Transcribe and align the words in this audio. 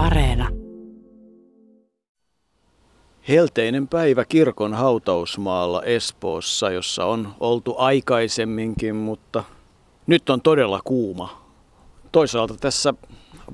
Areena. 0.00 0.48
Helteinen 3.28 3.88
päivä 3.88 4.24
kirkon 4.24 4.74
hautausmaalla 4.74 5.82
Espoossa, 5.82 6.70
jossa 6.70 7.04
on 7.04 7.34
oltu 7.40 7.74
aikaisemminkin, 7.78 8.96
mutta 8.96 9.44
nyt 10.06 10.30
on 10.30 10.40
todella 10.40 10.80
kuuma. 10.84 11.42
Toisaalta 12.12 12.54
tässä 12.60 12.94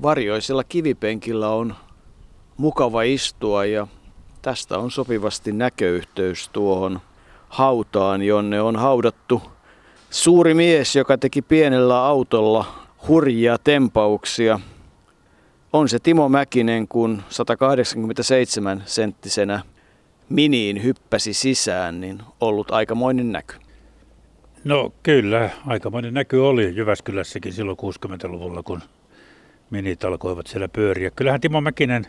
varjoisella 0.01 0.63
kivipenkillä 0.63 1.49
on 1.49 1.75
mukava 2.57 3.01
istua 3.01 3.65
ja 3.65 3.87
tästä 4.41 4.77
on 4.77 4.91
sopivasti 4.91 5.51
näköyhteys 5.51 6.49
tuohon 6.49 6.99
hautaan, 7.49 8.21
jonne 8.21 8.61
on 8.61 8.75
haudattu 8.75 9.41
suuri 10.09 10.53
mies, 10.53 10.95
joka 10.95 11.17
teki 11.17 11.41
pienellä 11.41 12.05
autolla 12.05 12.65
hurjia 13.07 13.57
tempauksia. 13.63 14.59
On 15.77 15.89
se 15.89 15.99
Timo 15.99 16.29
Mäkinen, 16.29 16.87
kun 16.87 17.21
187 17.29 18.83
senttisenä 18.85 19.61
miniin 20.29 20.83
hyppäsi 20.83 21.33
sisään, 21.33 22.01
niin 22.01 22.19
ollut 22.41 22.71
aikamoinen 22.71 23.31
näky. 23.31 23.55
No 24.63 24.93
kyllä, 25.03 25.49
aikamoinen 25.67 26.13
näky 26.13 26.37
oli 26.37 26.75
Jyväskylässäkin 26.75 27.53
silloin 27.53 27.77
60-luvulla, 27.77 28.63
kun 28.63 28.81
minit 29.69 30.03
alkoivat 30.03 30.47
siellä 30.47 30.67
pyöriä. 30.67 31.11
Kyllähän 31.11 31.41
Timo 31.41 31.61
Mäkinen, 31.61 32.07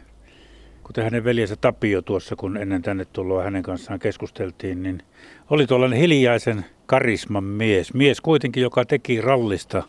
kuten 0.83 1.05
hänen 1.05 1.25
veljensä 1.25 1.56
Tapio 1.56 2.03
tuossa, 2.03 2.37
kun 2.37 2.56
ennen 2.56 2.83
tänne 2.83 3.05
tuloa 3.05 3.42
hänen 3.42 3.62
kanssaan 3.62 3.98
keskusteltiin, 3.98 4.83
niin 4.83 5.03
oli 5.50 5.66
tuollainen 5.66 5.98
hiljaisen 5.98 6.64
karisman 6.87 7.45
mies. 7.45 7.95
Mies 7.95 8.20
kuitenkin, 8.20 8.62
joka 8.62 8.84
teki 8.84 9.20
rallista 9.20 9.83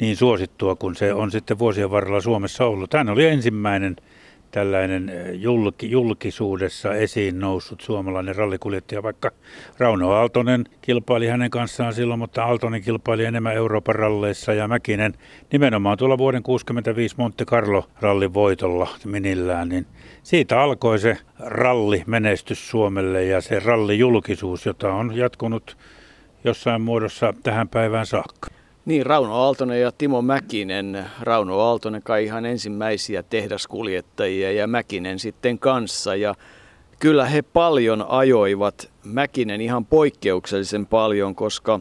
niin 0.00 0.16
suosittua 0.16 0.76
kuin 0.76 0.94
se 0.94 1.14
on 1.14 1.30
sitten 1.30 1.58
vuosien 1.58 1.90
varrella 1.90 2.20
Suomessa 2.20 2.66
ollut. 2.66 2.94
Hän 2.94 3.08
oli 3.08 3.26
ensimmäinen 3.26 3.96
tällainen 4.50 5.08
eh, 5.08 5.32
julki, 5.32 5.90
julkisuudessa 5.90 6.94
esiin 6.94 7.38
noussut 7.38 7.80
suomalainen 7.80 8.36
rallikuljettaja, 8.36 9.02
vaikka 9.02 9.30
Rauno 9.78 10.10
Aaltonen 10.10 10.64
kilpaili 10.82 11.26
hänen 11.26 11.50
kanssaan 11.50 11.94
silloin, 11.94 12.18
mutta 12.18 12.44
Aaltonen 12.44 12.82
kilpaili 12.82 13.24
enemmän 13.24 13.54
Euroopan 13.54 13.94
ralleissa 13.94 14.52
ja 14.52 14.68
Mäkinen 14.68 15.14
nimenomaan 15.52 15.98
tuolla 15.98 16.18
vuoden 16.18 16.42
65 16.42 17.14
Monte 17.18 17.44
Carlo 17.44 17.84
rallin 18.00 18.34
voitolla 18.34 18.88
minillään, 19.04 19.68
niin 19.68 19.86
siitä 20.22 20.60
alkoi 20.60 20.98
se 20.98 21.16
ralli 21.38 22.02
menestys 22.06 22.70
Suomelle 22.70 23.24
ja 23.24 23.40
se 23.40 23.60
rallijulkisuus, 23.60 24.66
jota 24.66 24.92
on 24.92 25.16
jatkunut 25.16 25.76
jossain 26.44 26.82
muodossa 26.82 27.34
tähän 27.42 27.68
päivään 27.68 28.06
saakka. 28.06 28.55
Niin, 28.86 29.06
Rauno 29.06 29.34
Aaltonen 29.34 29.80
ja 29.80 29.92
Timo 29.92 30.22
Mäkinen. 30.22 31.06
Rauno 31.20 31.60
Aaltonen 31.60 32.02
kai 32.02 32.24
ihan 32.24 32.46
ensimmäisiä 32.46 33.22
tehdaskuljettajia 33.22 34.52
ja 34.52 34.66
Mäkinen 34.66 35.18
sitten 35.18 35.58
kanssa. 35.58 36.14
Ja 36.14 36.34
kyllä 36.98 37.24
he 37.24 37.42
paljon 37.42 38.06
ajoivat, 38.08 38.90
Mäkinen 39.04 39.60
ihan 39.60 39.86
poikkeuksellisen 39.86 40.86
paljon, 40.86 41.34
koska 41.34 41.80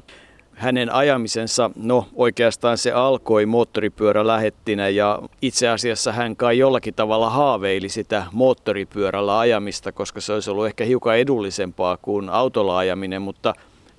hänen 0.53 0.89
ajamisensa, 0.94 1.72
no 1.76 2.08
oikeastaan 2.16 2.78
se 2.78 2.92
alkoi 2.92 3.45
moottoripyörä 3.45 4.28
lähettinä 4.28 4.89
ja 4.89 5.20
itse 5.42 5.70
asiassa 5.70 6.11
hän 6.11 6.36
kai 6.36 6.58
jollakin 6.58 6.94
tavalla 6.94 7.30
haaveili 7.30 7.89
sitä 7.89 8.26
moottoripyörällä 8.31 9.39
ajamista, 9.39 9.92
koska 9.92 10.22
se 10.22 10.33
olisi 10.33 10.52
ollut 10.52 10.66
ehkä 10.66 10.86
hiukan 10.86 11.17
edullisempaa 11.17 11.98
kuin 11.98 12.30
autolla 12.30 12.78
ajaminen, 12.78 13.22
mutta 13.22 13.53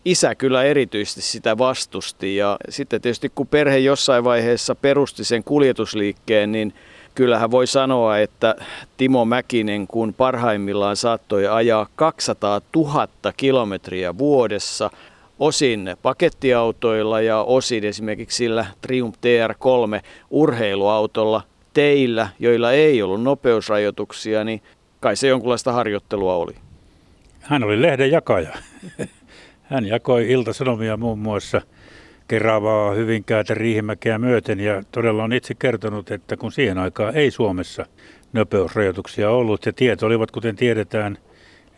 isä 0.06 0.34
kyllä 0.34 0.64
erityisesti 0.64 1.22
sitä 1.22 1.58
vastusti 1.58 2.36
ja 2.36 2.56
sitten 2.68 3.00
tietysti 3.00 3.32
kun 3.34 3.46
perhe 3.46 3.78
jossain 3.78 4.24
vaiheessa 4.24 4.74
perusti 4.74 5.24
sen 5.24 5.44
kuljetusliikkeen, 5.44 6.52
niin 6.52 6.74
kyllähän 7.14 7.50
voi 7.50 7.66
sanoa, 7.66 8.18
että 8.18 8.54
Timo 8.96 9.24
Mäkinen 9.24 9.86
kun 9.86 10.14
parhaimmillaan 10.14 10.96
saattoi 10.96 11.46
ajaa 11.46 11.86
200 11.96 12.60
000 12.76 13.08
kilometriä 13.36 14.18
vuodessa, 14.18 14.90
osin 15.38 15.96
pakettiautoilla 16.02 17.20
ja 17.20 17.42
osin 17.42 17.84
esimerkiksi 17.84 18.36
sillä 18.36 18.66
Triumph 18.80 19.18
TR3 19.18 20.02
urheiluautolla 20.30 21.42
teillä, 21.72 22.28
joilla 22.38 22.72
ei 22.72 23.02
ollut 23.02 23.22
nopeusrajoituksia, 23.22 24.44
niin 24.44 24.62
kai 25.00 25.16
se 25.16 25.28
jonkunlaista 25.28 25.72
harjoittelua 25.72 26.34
oli. 26.34 26.54
Hän 27.40 27.64
oli 27.64 27.82
lehden 27.82 28.10
jakaja. 28.10 28.50
Hän 29.68 29.86
jakoi 29.86 30.30
iltasanomia 30.30 30.96
muun 30.96 31.18
muassa 31.18 31.60
Keravaa, 32.28 32.90
Hyvinkäätä, 32.90 33.54
Riihimäkeä 33.54 34.18
myöten 34.18 34.60
ja 34.60 34.82
todella 34.92 35.24
on 35.24 35.32
itse 35.32 35.54
kertonut, 35.54 36.10
että 36.10 36.36
kun 36.36 36.52
siihen 36.52 36.78
aikaan 36.78 37.16
ei 37.16 37.30
Suomessa 37.30 37.86
nopeusrajoituksia 38.32 39.30
ollut 39.30 39.66
ja 39.66 39.72
tiet 39.72 40.02
olivat, 40.02 40.30
kuten 40.30 40.56
tiedetään, 40.56 41.18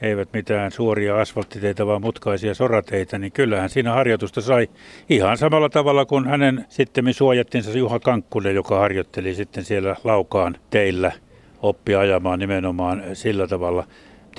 eivät 0.00 0.28
mitään 0.32 0.70
suoria 0.70 1.20
asfalttiteitä, 1.20 1.86
vaan 1.86 2.00
mutkaisia 2.00 2.54
sorateitä, 2.54 3.18
niin 3.18 3.32
kyllähän 3.32 3.70
siinä 3.70 3.92
harjoitusta 3.92 4.40
sai 4.40 4.68
ihan 5.08 5.38
samalla 5.38 5.68
tavalla 5.68 6.04
kuin 6.06 6.26
hänen 6.26 6.66
sitten 6.68 7.14
suojattinsa 7.14 7.78
Juha 7.78 7.98
Kankkunen, 7.98 8.54
joka 8.54 8.78
harjoitteli 8.78 9.34
sitten 9.34 9.64
siellä 9.64 9.96
Laukaan 10.04 10.56
teillä 10.70 11.12
oppi 11.62 11.94
ajamaan 11.94 12.38
nimenomaan 12.38 13.02
sillä 13.12 13.46
tavalla. 13.46 13.86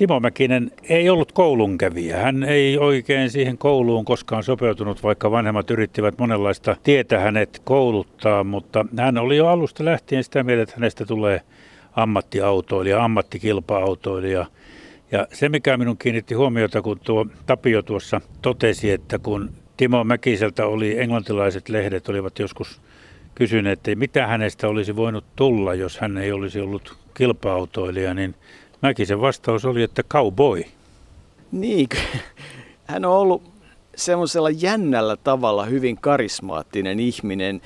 Timo 0.00 0.20
Mäkinen 0.20 0.70
ei 0.88 1.10
ollut 1.10 1.32
koulunkävijä. 1.32 2.16
Hän 2.16 2.42
ei 2.42 2.78
oikein 2.78 3.30
siihen 3.30 3.58
kouluun 3.58 4.04
koskaan 4.04 4.42
sopeutunut, 4.42 5.02
vaikka 5.02 5.30
vanhemmat 5.30 5.70
yrittivät 5.70 6.18
monenlaista 6.18 6.76
tietä 6.82 7.20
hänet 7.20 7.60
kouluttaa, 7.64 8.44
mutta 8.44 8.86
hän 8.96 9.18
oli 9.18 9.36
jo 9.36 9.46
alusta 9.46 9.84
lähtien 9.84 10.24
sitä 10.24 10.42
mieltä, 10.42 10.62
että 10.62 10.74
hänestä 10.76 11.06
tulee 11.06 11.40
ammattiautoilija, 11.92 13.04
ammattikilpa-autoilija. 13.04 14.46
Ja 15.12 15.26
se, 15.32 15.48
mikä 15.48 15.76
minun 15.76 15.98
kiinnitti 15.98 16.34
huomiota, 16.34 16.82
kun 16.82 17.00
tuo 17.04 17.26
Tapio 17.46 17.82
tuossa 17.82 18.20
totesi, 18.42 18.90
että 18.90 19.18
kun 19.18 19.50
Timo 19.76 20.04
Mäkiseltä 20.04 20.66
oli, 20.66 21.00
englantilaiset 21.00 21.68
lehdet 21.68 22.08
olivat 22.08 22.38
joskus 22.38 22.80
kysyneet, 23.34 23.78
että 23.78 23.94
mitä 23.94 24.26
hänestä 24.26 24.68
olisi 24.68 24.96
voinut 24.96 25.24
tulla, 25.36 25.74
jos 25.74 25.98
hän 25.98 26.18
ei 26.18 26.32
olisi 26.32 26.60
ollut 26.60 26.96
kilpa-autoilija, 27.14 28.14
niin 28.14 28.34
Mäkisen 28.82 29.20
vastaus 29.20 29.64
oli, 29.64 29.82
että 29.82 30.02
cowboy. 30.02 30.64
Niin, 31.52 31.88
hän 32.86 33.04
on 33.04 33.12
ollut 33.12 33.42
semmoisella 33.96 34.50
jännällä 34.50 35.16
tavalla 35.16 35.64
hyvin 35.64 35.96
karismaattinen 35.96 37.00
ihminen. 37.00 37.60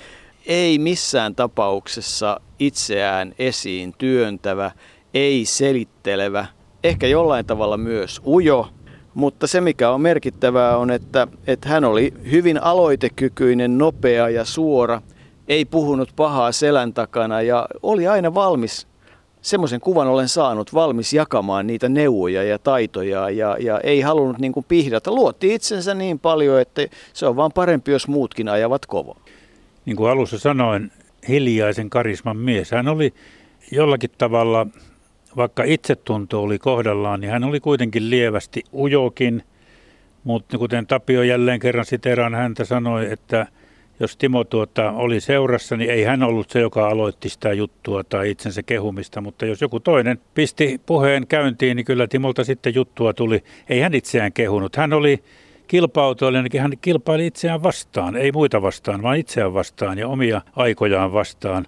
Ei 0.47 0.79
missään 0.79 1.35
tapauksessa 1.35 2.41
itseään 2.59 3.35
esiin 3.39 3.95
työntävä, 3.99 4.71
ei 5.15 5.45
selittelevä, 5.45 6.47
ehkä 6.85 7.07
jollain 7.07 7.47
tavalla 7.47 7.77
myös 7.77 8.21
ujo, 8.27 8.69
mutta 9.15 9.47
se 9.47 9.61
mikä 9.61 9.91
on 9.91 10.01
merkittävää 10.01 10.77
on, 10.77 10.91
että, 10.91 11.29
että 11.47 11.69
hän 11.69 11.85
oli 11.85 12.15
hyvin 12.31 12.63
aloitekykyinen, 12.63 13.79
nopea 13.79 14.29
ja 14.29 14.45
suora, 14.45 15.03
ei 15.49 15.65
puhunut 15.65 16.13
pahaa 16.17 16.53
selän 16.53 16.93
takana 16.93 17.43
ja 17.43 17.69
oli 17.83 18.07
aina 18.07 18.35
valmis 18.35 18.87
semmoisen 19.45 19.81
kuvan 19.81 20.07
olen 20.07 20.29
saanut 20.29 20.75
valmis 20.75 21.13
jakamaan 21.13 21.67
niitä 21.67 21.89
neuvoja 21.89 22.43
ja 22.43 22.59
taitoja 22.59 23.31
ja, 23.31 23.57
ja 23.61 23.81
ei 23.81 24.01
halunnut 24.01 24.39
niin 24.39 24.53
kuin 24.53 24.67
pihdata. 24.69 25.13
Luotti 25.13 25.55
itsensä 25.55 25.95
niin 25.95 26.19
paljon, 26.19 26.61
että 26.61 26.87
se 27.13 27.27
on 27.27 27.37
vaan 27.37 27.53
parempi, 27.53 27.91
jos 27.91 28.09
muutkin 28.09 28.49
ajavat 28.49 28.87
kovaa. 28.87 29.21
Niin 29.85 29.97
kuin 29.97 30.11
alussa 30.11 30.39
sanoin, 30.39 30.93
hiljaisen 31.29 31.91
karisman 31.91 32.37
mies. 32.37 32.71
Hän 32.71 32.89
oli 32.89 33.15
jollakin 33.73 34.11
tavalla, 34.19 34.67
vaikka 35.37 35.65
itsetunto 35.65 36.43
oli 36.43 36.59
kohdallaan, 36.59 37.21
niin 37.21 37.31
hän 37.31 37.45
oli 37.45 37.61
kuitenkin 37.61 38.11
lievästi 38.11 38.63
ujokin. 38.75 39.43
Mutta 40.25 40.59
kuten 40.59 40.87
Tapio 40.87 41.23
jälleen 41.23 41.61
kerran 41.61 41.85
siteraan 41.85 42.35
häntä 42.35 42.65
sanoi, 42.65 43.13
että– 43.13 43.47
jos 44.01 44.17
Timo 44.17 44.45
tuota, 44.45 44.91
oli 44.91 45.21
seurassa, 45.21 45.77
niin 45.77 45.91
ei 45.91 46.05
hän 46.05 46.23
ollut 46.23 46.51
se, 46.51 46.61
joka 46.61 46.89
aloitti 46.89 47.29
sitä 47.29 47.53
juttua 47.53 48.05
tai 48.05 48.31
itsensä 48.31 48.63
kehumista, 48.63 49.21
mutta 49.21 49.47
jos 49.47 49.61
joku 49.61 49.81
toinen 49.81 50.19
pisti 50.35 50.81
puheen 50.87 51.27
käyntiin, 51.27 51.77
niin 51.77 51.85
kyllä 51.85 52.07
Timolta 52.07 52.45
sitten 52.45 52.75
juttua 52.75 53.13
tuli. 53.13 53.45
Ei 53.69 53.81
hän 53.81 53.95
itseään 53.95 54.33
kehunut. 54.33 54.77
Hän 54.77 54.93
oli 54.93 55.23
kilpa-autoilijan, 55.67 56.47
hän 56.59 56.73
kilpaili 56.81 57.27
itseään 57.27 57.63
vastaan, 57.63 58.17
ei 58.17 58.33
muita 58.33 58.63
vastaan, 58.63 59.03
vaan 59.03 59.17
itseään 59.17 59.55
vastaan 59.55 59.99
ja 59.99 60.09
omia 60.09 60.43
aikojaan 60.57 61.13
vastaan 61.13 61.67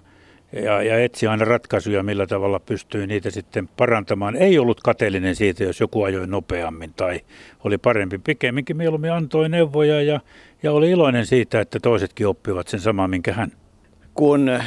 ja, 0.51 0.83
ja 0.83 1.03
etsi 1.03 1.27
aina 1.27 1.45
ratkaisuja, 1.45 2.03
millä 2.03 2.27
tavalla 2.27 2.59
pystyy 2.59 3.07
niitä 3.07 3.31
sitten 3.31 3.67
parantamaan. 3.67 4.35
Ei 4.35 4.59
ollut 4.59 4.81
kateellinen 4.81 5.35
siitä, 5.35 5.63
jos 5.63 5.79
joku 5.79 6.03
ajoi 6.03 6.27
nopeammin 6.27 6.93
tai 6.93 7.21
oli 7.63 7.77
parempi. 7.77 8.17
Pikemminkin 8.17 8.77
mieluummin 8.77 9.11
antoi 9.11 9.49
neuvoja 9.49 10.01
ja, 10.01 10.19
ja 10.63 10.71
oli 10.71 10.91
iloinen 10.91 11.25
siitä, 11.25 11.61
että 11.61 11.79
toisetkin 11.79 12.27
oppivat 12.27 12.67
sen 12.67 12.79
samaa, 12.79 13.07
minkä 13.07 13.33
hän. 13.33 13.51
Kun 14.13 14.59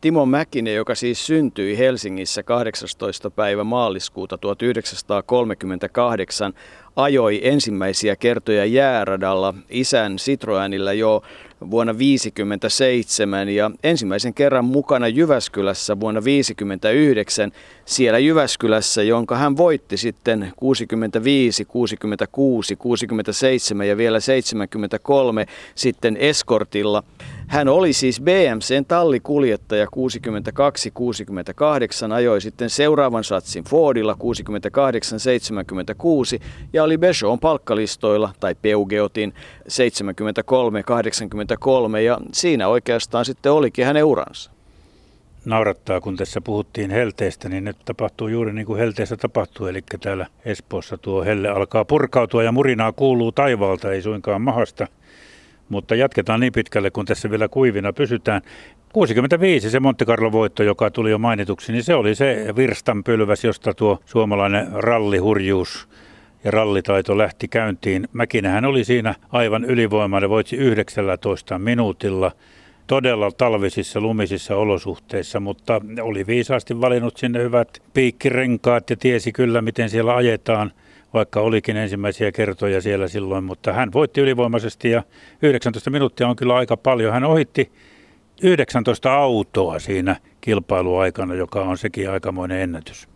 Timo 0.00 0.26
Mäkinen, 0.26 0.74
joka 0.74 0.94
siis 0.94 1.26
syntyi 1.26 1.78
Helsingissä 1.78 2.42
18. 2.42 3.30
päivä 3.30 3.64
maaliskuuta 3.64 4.38
1938, 4.38 6.52
ajoi 6.96 7.40
ensimmäisiä 7.42 8.16
kertoja 8.16 8.64
jääradalla 8.64 9.54
isän 9.70 10.16
Citroenillä 10.16 10.92
jo 10.92 11.22
vuonna 11.70 11.92
1957 11.92 13.48
ja 13.48 13.70
ensimmäisen 13.82 14.34
kerran 14.34 14.64
mukana 14.64 15.08
Jyväskylässä 15.08 16.00
vuonna 16.00 16.20
1959 16.20 17.52
siellä 17.84 18.18
Jyväskylässä, 18.18 19.02
jonka 19.02 19.36
hän 19.36 19.56
voitti 19.56 19.96
sitten 19.96 20.52
65, 20.56 21.64
66, 21.64 22.76
67 22.76 23.88
ja 23.88 23.96
vielä 23.96 24.20
73 24.20 25.46
sitten 25.74 26.16
Eskortilla. 26.16 27.02
Hän 27.46 27.68
oli 27.68 27.92
siis 27.92 28.20
BMCn 28.20 28.84
tallikuljettaja 28.88 29.86
62-68, 29.86 29.88
ajoi 32.14 32.40
sitten 32.40 32.70
seuraavan 32.70 33.24
satsin 33.24 33.64
Fordilla 33.64 34.16
68-76 36.36 36.42
ja 36.72 36.85
oli 36.86 36.98
Peugeotin 36.98 37.38
palkkalistoilla 37.38 38.32
tai 38.40 38.54
Peugeotin 38.54 39.34
73-83 41.96 41.98
ja 41.98 42.18
siinä 42.32 42.68
oikeastaan 42.68 43.24
sitten 43.24 43.52
olikin 43.52 43.86
hänen 43.86 44.04
uransa 44.04 44.50
naurattaa, 45.46 46.00
kun 46.00 46.16
tässä 46.16 46.40
puhuttiin 46.40 46.90
helteestä, 46.90 47.48
niin 47.48 47.64
nyt 47.64 47.76
tapahtuu 47.84 48.28
juuri 48.28 48.52
niin 48.52 48.66
kuin 48.66 48.78
helteessä 48.78 49.16
tapahtuu. 49.16 49.66
Eli 49.66 49.82
täällä 50.00 50.26
Espoossa 50.44 50.98
tuo 50.98 51.24
helle 51.24 51.48
alkaa 51.48 51.84
purkautua 51.84 52.42
ja 52.42 52.52
murinaa 52.52 52.92
kuuluu 52.92 53.32
taivaalta, 53.32 53.92
ei 53.92 54.02
suinkaan 54.02 54.42
mahasta. 54.42 54.86
Mutta 55.68 55.94
jatketaan 55.94 56.40
niin 56.40 56.52
pitkälle, 56.52 56.90
kun 56.90 57.04
tässä 57.06 57.30
vielä 57.30 57.48
kuivina 57.48 57.92
pysytään. 57.92 58.42
65 58.92 59.70
se 59.70 59.80
Monte 59.80 60.04
Carlo 60.04 60.32
voitto, 60.32 60.62
joka 60.62 60.90
tuli 60.90 61.10
jo 61.10 61.18
mainituksi, 61.18 61.72
niin 61.72 61.84
se 61.84 61.94
oli 61.94 62.14
se 62.14 62.46
virstanpylväs, 62.56 63.44
josta 63.44 63.74
tuo 63.74 63.98
suomalainen 64.04 64.68
rallihurjuus 64.72 65.88
ja 66.46 66.50
rallitaito 66.50 67.18
lähti 67.18 67.48
käyntiin. 67.48 68.08
Mäkinähän 68.12 68.64
oli 68.64 68.84
siinä 68.84 69.14
aivan 69.32 69.64
ylivoimainen, 69.64 70.30
voitsi 70.30 70.56
19 70.56 71.58
minuutilla 71.58 72.32
todella 72.86 73.30
talvisissa 73.30 74.00
lumisissa 74.00 74.56
olosuhteissa, 74.56 75.40
mutta 75.40 75.80
oli 76.00 76.26
viisaasti 76.26 76.80
valinnut 76.80 77.16
sinne 77.16 77.42
hyvät 77.42 77.82
piikkirenkaat 77.94 78.90
ja 78.90 78.96
tiesi 78.96 79.32
kyllä, 79.32 79.62
miten 79.62 79.90
siellä 79.90 80.16
ajetaan, 80.16 80.72
vaikka 81.14 81.40
olikin 81.40 81.76
ensimmäisiä 81.76 82.32
kertoja 82.32 82.80
siellä 82.80 83.08
silloin, 83.08 83.44
mutta 83.44 83.72
hän 83.72 83.92
voitti 83.92 84.20
ylivoimaisesti 84.20 84.90
ja 84.90 85.02
19 85.42 85.90
minuuttia 85.90 86.28
on 86.28 86.36
kyllä 86.36 86.54
aika 86.54 86.76
paljon. 86.76 87.12
Hän 87.12 87.24
ohitti 87.24 87.72
19 88.42 89.14
autoa 89.14 89.78
siinä 89.78 90.16
kilpailuaikana, 90.40 91.34
joka 91.34 91.62
on 91.62 91.78
sekin 91.78 92.10
aikamoinen 92.10 92.60
ennätys. 92.60 93.15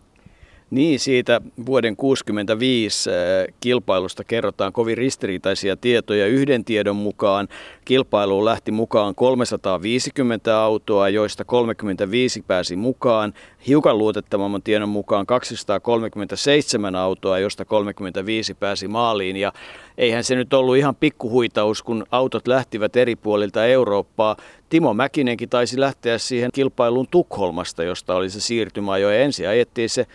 Niin, 0.71 0.99
siitä 0.99 1.41
vuoden 1.65 1.95
65 1.95 3.09
äh, 3.09 3.15
kilpailusta 3.59 4.23
kerrotaan 4.23 4.73
kovin 4.73 4.97
ristiriitaisia 4.97 5.77
tietoja. 5.77 6.27
Yhden 6.27 6.65
tiedon 6.65 6.95
mukaan 6.95 7.47
kilpailuun 7.85 8.45
lähti 8.45 8.71
mukaan 8.71 9.15
350 9.15 10.59
autoa, 10.59 11.09
joista 11.09 11.45
35 11.45 12.41
pääsi 12.47 12.75
mukaan. 12.75 13.33
Hiukan 13.67 13.97
luotettavamman 13.97 14.61
tiedon 14.61 14.89
mukaan 14.89 15.25
237 15.25 16.95
autoa, 16.95 17.39
joista 17.39 17.65
35 17.65 18.53
pääsi 18.53 18.87
maaliin. 18.87 19.37
Ja 19.37 19.53
eihän 19.97 20.23
se 20.23 20.35
nyt 20.35 20.53
ollut 20.53 20.77
ihan 20.77 20.95
pikkuhuitaus, 20.95 21.83
kun 21.83 22.05
autot 22.11 22.47
lähtivät 22.47 22.95
eri 22.95 23.15
puolilta 23.15 23.65
Eurooppaa. 23.65 24.35
Timo 24.69 24.93
Mäkinenkin 24.93 25.49
taisi 25.49 25.79
lähteä 25.79 26.17
siihen 26.17 26.51
kilpailuun 26.53 27.07
Tukholmasta, 27.11 27.83
josta 27.83 28.15
oli 28.15 28.29
se 28.29 28.39
siirtymä 28.39 28.97
jo 28.97 29.09
ensin 29.09 29.49
ajettiin 29.49 29.89
se 29.89 30.07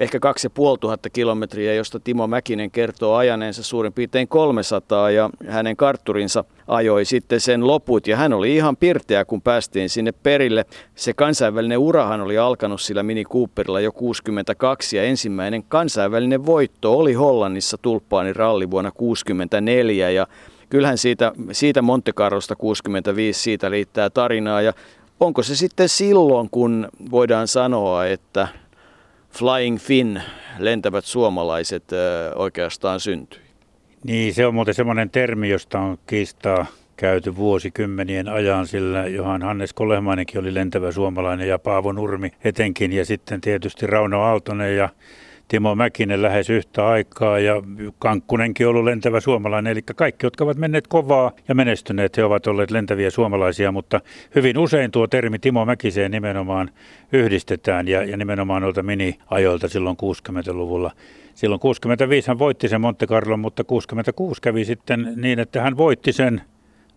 ehkä 0.00 0.20
2500 0.20 1.10
kilometriä, 1.12 1.74
josta 1.74 2.00
Timo 2.00 2.26
Mäkinen 2.26 2.70
kertoo 2.70 3.16
ajaneensa 3.16 3.62
suurin 3.62 3.92
piirtein 3.92 4.28
300 4.28 5.10
ja 5.10 5.30
hänen 5.48 5.76
kartturinsa 5.76 6.44
ajoi 6.66 7.04
sitten 7.04 7.40
sen 7.40 7.66
loput. 7.66 8.06
Ja 8.06 8.16
hän 8.16 8.32
oli 8.32 8.56
ihan 8.56 8.76
pirteä, 8.76 9.24
kun 9.24 9.42
päästiin 9.42 9.88
sinne 9.88 10.12
perille. 10.12 10.64
Se 10.94 11.12
kansainvälinen 11.12 11.78
urahan 11.78 12.20
oli 12.20 12.38
alkanut 12.38 12.80
sillä 12.80 13.02
Mini 13.02 13.24
Cooperilla 13.24 13.80
jo 13.80 13.92
62 13.92 14.96
ja 14.96 15.02
ensimmäinen 15.02 15.62
kansainvälinen 15.62 16.46
voitto 16.46 16.98
oli 16.98 17.14
Hollannissa 17.14 17.78
Tulppaanin 17.82 18.36
ralli 18.36 18.70
vuonna 18.70 18.90
64 18.90 20.10
ja 20.10 20.26
kyllähän 20.70 20.98
siitä, 20.98 21.32
siitä 21.52 21.82
Monte 21.82 22.12
Carlosta 22.12 22.56
65 22.56 23.40
siitä 23.40 23.68
riittää 23.68 24.10
tarinaa. 24.10 24.62
Ja 24.62 24.72
onko 25.20 25.42
se 25.42 25.56
sitten 25.56 25.88
silloin, 25.88 26.48
kun 26.50 26.88
voidaan 27.10 27.48
sanoa, 27.48 28.06
että 28.06 28.48
Flying 29.30 29.78
Fin, 29.78 30.22
lentävät 30.58 31.04
suomalaiset, 31.04 31.84
oikeastaan 32.34 33.00
syntyi. 33.00 33.40
Niin, 34.04 34.34
se 34.34 34.46
on 34.46 34.54
muuten 34.54 34.74
semmoinen 34.74 35.10
termi, 35.10 35.48
josta 35.48 35.78
on 35.80 35.98
kiistaa 36.06 36.66
käyty 36.96 37.36
vuosikymmenien 37.36 38.28
ajan, 38.28 38.66
sillä 38.66 39.06
Johan 39.06 39.42
Hannes 39.42 39.72
Kolehmainenkin 39.72 40.40
oli 40.40 40.54
lentävä 40.54 40.92
suomalainen 40.92 41.48
ja 41.48 41.58
Paavo 41.58 41.92
Nurmi 41.92 42.32
etenkin 42.44 42.92
ja 42.92 43.04
sitten 43.04 43.40
tietysti 43.40 43.86
Rauno 43.86 44.22
Aaltonen 44.22 44.76
ja 44.76 44.88
Timo 45.50 45.74
Mäkinen 45.74 46.22
lähes 46.22 46.50
yhtä 46.50 46.86
aikaa 46.86 47.38
ja 47.38 47.62
Kankkunenkin 47.98 48.68
ollut 48.68 48.84
lentävä 48.84 49.20
suomalainen. 49.20 49.70
Eli 49.70 49.82
kaikki, 49.82 50.26
jotka 50.26 50.44
ovat 50.44 50.56
menneet 50.56 50.86
kovaa 50.86 51.32
ja 51.48 51.54
menestyneet, 51.54 52.16
he 52.16 52.24
ovat 52.24 52.46
olleet 52.46 52.70
lentäviä 52.70 53.10
suomalaisia, 53.10 53.72
mutta 53.72 54.00
hyvin 54.34 54.58
usein 54.58 54.90
tuo 54.90 55.06
termi 55.06 55.38
Timo 55.38 55.64
Mäkiseen 55.64 56.10
nimenomaan 56.10 56.70
yhdistetään 57.12 57.88
ja, 57.88 58.04
ja 58.04 58.16
nimenomaan 58.16 58.62
noilta 58.62 58.82
mini-ajoilta 58.82 59.68
silloin 59.68 59.96
60-luvulla. 60.02 60.90
Silloin 61.34 61.60
65 61.60 62.28
hän 62.28 62.38
voitti 62.38 62.68
sen 62.68 62.80
Monte 62.80 63.06
Carlo, 63.06 63.36
mutta 63.36 63.64
66 63.64 64.42
kävi 64.42 64.64
sitten 64.64 65.12
niin, 65.16 65.38
että 65.38 65.62
hän 65.62 65.76
voitti 65.76 66.12
sen, 66.12 66.42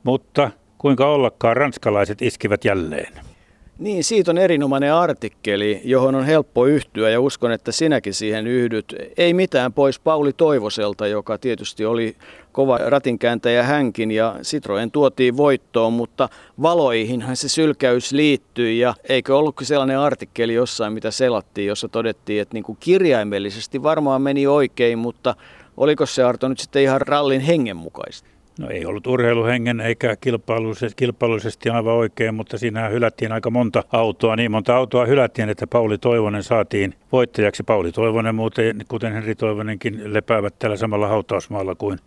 mutta 0.04 0.52
kuinka 0.78 1.08
ollakaan 1.08 1.58
ranskalaiset 1.58 2.22
iskivät 2.22 2.66
jälleen. 2.66 3.33
Niin, 3.80 4.04
siitä 4.04 4.32
on 4.32 4.38
erinomainen 4.38 4.94
artikkeli, 4.94 5.82
johon 5.84 6.16
on 6.16 6.26
helppo 6.26 6.66
yhtyä 6.66 7.10
ja 7.10 7.22
uskon, 7.22 7.52
että 7.52 7.72
sinäkin 7.72 8.14
siihen 8.14 8.48
yhdyt. 8.48 8.96
Ei 9.18 9.34
mitään 9.34 9.74
pois 9.74 10.00
Pauli 10.00 10.34
Toivoselta, 10.34 11.08
joka 11.08 11.38
tietysti 11.38 11.86
oli 11.86 12.16
kova 12.52 12.78
ratinkääntäjä 12.78 13.64
hänkin 13.64 14.12
ja 14.12 14.36
Citroen 14.42 14.92
tuotiin 14.92 15.38
voittoon, 15.38 15.94
mutta 15.94 16.30
valoihinhan 16.62 17.36
se 17.36 17.50
sylkäys 17.50 18.12
liittyi 18.12 18.80
ja 18.80 18.94
eikö 19.10 19.38
ollutkin 19.38 19.68
sellainen 19.68 20.00
artikkeli 20.00 20.54
jossain, 20.54 20.94
mitä 20.94 21.12
selattiin, 21.12 21.68
jossa 21.68 21.88
todettiin, 21.88 22.42
että 22.42 22.54
niin 22.54 22.64
kuin 22.64 22.78
kirjaimellisesti 22.80 23.84
varmaan 23.84 24.22
meni 24.22 24.48
oikein, 24.48 25.00
mutta 25.00 25.36
oliko 25.78 26.06
se 26.06 26.24
Arto 26.24 26.48
nyt 26.48 26.60
sitten 26.60 26.82
ihan 26.82 27.02
rallin 27.02 27.42
hengen 27.42 27.78
mukaista? 27.78 28.33
No 28.60 28.70
ei 28.70 28.86
ollut 28.86 29.08
urheiluhengen 29.08 29.80
eikä 29.80 30.16
kilpailullisesti, 30.16 30.96
kilpailullisesti 30.96 31.70
aivan 31.70 31.94
oikein, 31.94 32.36
mutta 32.36 32.58
siinä 32.58 32.90
hylättiin 32.90 33.32
aika 33.32 33.50
monta 33.50 33.84
autoa. 33.92 34.36
Niin 34.36 34.52
monta 34.52 34.76
autoa 34.76 35.06
hylättiin, 35.06 35.50
että 35.50 35.68
Pauli 35.68 35.98
Toivonen 35.98 36.44
saatiin 36.44 36.94
voittajaksi. 37.12 37.64
Pauli 37.64 37.92
Toivonen 37.92 38.36
muuten, 38.36 38.86
kuten 38.88 39.14
Henri 39.14 39.36
Toivonenkin, 39.36 40.14
lepäävät 40.14 40.60
tällä 40.60 40.78
samalla 40.78 41.08
hautausmaalla 41.08 41.76
kuin 41.76 42.00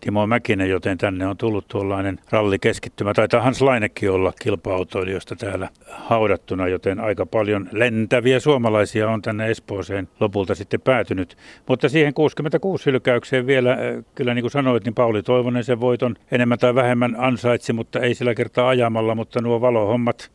Timo 0.00 0.26
Mäkinen, 0.26 0.70
joten 0.70 0.98
tänne 0.98 1.26
on 1.26 1.36
tullut 1.36 1.68
tuollainen 1.68 2.18
rallikeskittymä. 2.30 3.14
Taitaa 3.14 3.42
Hans 3.42 3.62
Lainekin 3.62 4.10
olla 4.10 4.32
kilpa-autoilijoista 4.42 5.36
täällä 5.36 5.68
haudattuna, 5.90 6.68
joten 6.68 7.00
aika 7.00 7.26
paljon 7.26 7.68
lentäviä 7.72 8.40
suomalaisia 8.40 9.10
on 9.10 9.22
tänne 9.22 9.50
Espooseen 9.50 10.08
lopulta 10.20 10.54
sitten 10.54 10.80
päätynyt. 10.80 11.36
Mutta 11.68 11.88
siihen 11.88 12.14
66 12.14 12.86
hylkäykseen 12.86 13.46
vielä, 13.46 13.72
äh, 13.72 13.78
kyllä 14.14 14.34
niin 14.34 14.42
kuin 14.42 14.50
sanoit, 14.50 14.84
niin 14.84 14.94
Pauli 14.94 15.22
Toivonen 15.22 15.64
sen 15.64 15.80
voiton 15.80 16.16
enemmän 16.32 16.58
tai 16.58 16.74
vähemmän 16.74 17.16
ansaitsi, 17.18 17.72
mutta 17.72 18.00
ei 18.00 18.14
sillä 18.14 18.34
kertaa 18.34 18.68
ajamalla, 18.68 19.14
mutta 19.14 19.42
nuo 19.42 19.60
valohommat 19.60 20.30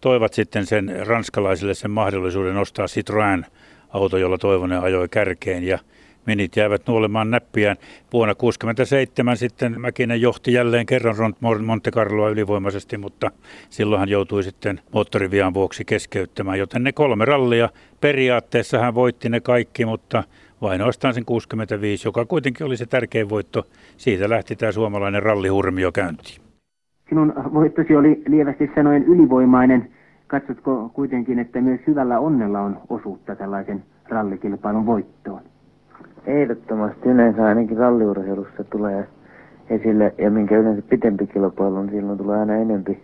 toivat 0.00 0.32
sitten 0.32 0.66
sen 0.66 1.06
ranskalaisille 1.06 1.74
sen 1.74 1.90
mahdollisuuden 1.90 2.56
ostaa 2.56 2.86
Citroën 2.86 3.44
auto, 3.88 4.16
jolla 4.16 4.38
Toivonen 4.38 4.80
ajoi 4.80 5.08
kärkeen 5.08 5.64
ja 5.64 5.78
minit 6.26 6.56
jäivät 6.56 6.82
nuolemaan 6.88 7.30
näppiään. 7.30 7.76
Vuonna 8.12 8.34
1967 8.34 9.36
sitten 9.36 9.80
Mäkinen 9.80 10.20
johti 10.20 10.52
jälleen 10.52 10.86
kerran 10.86 11.34
Monte 11.64 11.90
Carloa 11.90 12.28
ylivoimaisesti, 12.28 12.98
mutta 12.98 13.30
silloin 13.70 14.00
hän 14.00 14.08
joutui 14.08 14.42
sitten 14.42 14.80
moottorivian 14.92 15.54
vuoksi 15.54 15.84
keskeyttämään, 15.84 16.58
joten 16.58 16.84
ne 16.84 16.92
kolme 16.92 17.24
rallia 17.24 17.68
periaatteessa 18.00 18.78
hän 18.78 18.94
voitti 18.94 19.28
ne 19.28 19.40
kaikki, 19.40 19.84
mutta 19.84 20.24
vain 20.62 20.72
ainoastaan 20.72 21.14
sen 21.14 21.24
65, 21.24 22.08
joka 22.08 22.24
kuitenkin 22.24 22.66
oli 22.66 22.76
se 22.76 22.86
tärkein 22.86 23.28
voitto. 23.28 23.66
Siitä 23.96 24.30
lähti 24.30 24.56
tämä 24.56 24.72
suomalainen 24.72 25.22
rallihurmio 25.22 25.92
käyntiin. 25.92 26.42
Sinun 27.08 27.32
voittosi 27.54 27.96
oli 27.96 28.22
lievästi 28.28 28.70
sanoen 28.74 29.04
ylivoimainen. 29.04 29.90
Katsotko 30.26 30.90
kuitenkin, 30.94 31.38
että 31.38 31.60
myös 31.60 31.80
hyvällä 31.86 32.18
onnella 32.18 32.60
on 32.60 32.80
osuutta 32.88 33.36
tällaisen 33.36 33.84
rallikilpailun 34.08 34.86
voittoon? 34.86 35.51
Ehdottomasti 36.26 37.08
yleensä 37.08 37.46
ainakin 37.46 37.76
ralliurheilussa 37.76 38.64
tulee 38.64 39.06
esille, 39.70 40.14
ja 40.18 40.30
minkä 40.30 40.58
yleensä 40.58 40.82
pitempi 40.88 41.26
kilpailu 41.26 41.76
on, 41.76 41.90
silloin 41.90 42.18
tulee 42.18 42.40
aina 42.40 42.56
enempi 42.56 43.02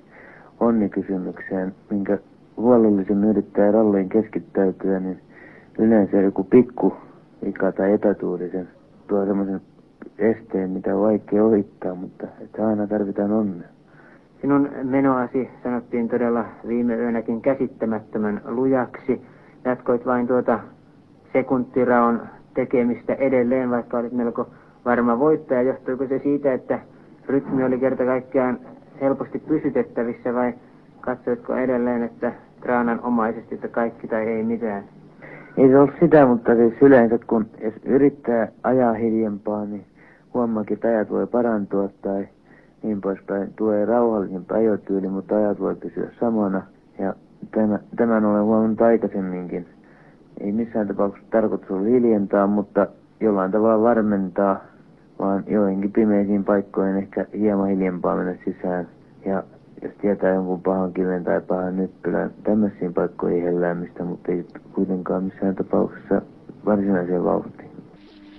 onnikysymykseen, 0.60 1.74
minkä 1.90 2.18
huolellisemmin 2.56 3.28
yrittää 3.30 3.70
ralliin 3.70 4.08
keskittäytyä, 4.08 5.00
niin 5.00 5.20
yleensä 5.78 6.16
joku 6.16 6.44
pikku 6.44 6.94
vika 7.44 7.72
tai 7.72 7.92
epätuuri 7.92 8.50
sen 8.50 8.68
tuo 9.06 9.26
semmoisen 9.26 9.60
esteen, 10.18 10.70
mitä 10.70 10.96
on 10.96 11.02
vaikea 11.02 11.44
ohittaa, 11.44 11.94
mutta 11.94 12.26
että 12.40 12.66
aina 12.66 12.86
tarvitaan 12.86 13.32
onnea. 13.32 13.68
Sinun 14.40 14.70
menoasi 14.82 15.50
sanottiin 15.62 16.08
todella 16.08 16.44
viime 16.68 16.96
yönäkin 16.96 17.40
käsittämättömän 17.40 18.40
lujaksi. 18.44 19.22
Jatkoit 19.64 20.06
vain 20.06 20.26
tuota 20.26 20.60
sekuntiraon 21.32 22.22
tekemistä 22.54 23.14
edelleen, 23.14 23.70
vaikka 23.70 23.98
olit 23.98 24.12
melko 24.12 24.48
varma 24.84 25.18
voittaja. 25.18 25.62
Johtuiko 25.62 26.06
se 26.06 26.18
siitä, 26.18 26.52
että 26.52 26.78
rytmi 27.26 27.64
oli 27.64 27.78
kerta 27.78 28.04
kaikkiaan 28.04 28.58
helposti 29.00 29.38
pysytettävissä 29.38 30.34
vai 30.34 30.54
katsoitko 31.00 31.56
edelleen, 31.56 32.02
että 32.02 32.32
omaisesti, 33.02 33.54
että 33.54 33.68
kaikki 33.68 34.08
tai 34.08 34.26
ei 34.26 34.42
mitään? 34.42 34.84
Ei 35.56 35.68
se 35.68 35.78
ollut 35.78 35.94
sitä, 36.00 36.26
mutta 36.26 36.54
siis 36.54 36.74
yleensä 36.80 37.18
kun 37.26 37.46
jos 37.64 37.74
yrittää 37.84 38.48
ajaa 38.62 38.92
hiljempaa, 38.92 39.64
niin 39.64 39.84
huomaakin, 40.34 40.74
että 40.74 40.88
ajat 40.88 41.10
voi 41.10 41.26
parantua 41.26 41.88
tai 42.02 42.28
niin 42.82 43.00
poispäin. 43.00 43.52
Tulee 43.56 43.84
rauhallisempi 43.84 44.54
ajotyyli, 44.54 45.08
mutta 45.08 45.36
ajat 45.36 45.60
voi 45.60 45.74
pysyä 45.74 46.10
samana. 46.20 46.62
Ja 46.98 47.14
tämä, 47.50 47.78
tämän 47.96 48.24
olen 48.24 48.44
huomannut 48.44 48.80
aikaisemminkin. 48.80 49.66
Ei 50.40 50.52
missään 50.52 50.88
tapauksessa 50.88 51.30
tarkoitus 51.30 51.70
ollut 51.70 51.88
hiljentää, 51.88 52.46
mutta 52.46 52.86
jollain 53.20 53.52
tavalla 53.52 53.82
varmentaa, 53.82 54.60
vaan 55.18 55.44
joihinkin 55.46 55.92
pimeisiin 55.92 56.44
paikkoihin 56.44 56.96
ehkä 56.96 57.26
hieman 57.38 57.68
hiljempaa 57.68 58.16
mennä 58.16 58.34
sisään. 58.44 58.88
Ja 59.26 59.42
jos 59.82 59.92
tietää 60.00 60.34
jonkun 60.34 60.62
pahan 60.62 60.92
kiven 60.92 61.24
tai 61.24 61.40
pahan 61.40 61.76
nyppylän, 61.76 62.30
tämmöisiin 62.44 62.94
paikkoihin 62.94 63.44
helläämistä, 63.44 64.04
mutta 64.04 64.32
ei 64.32 64.46
kuitenkaan 64.74 65.24
missään 65.24 65.54
tapauksessa 65.54 66.22
varsinaiseen 66.66 67.24
vauhtiin. 67.24 67.70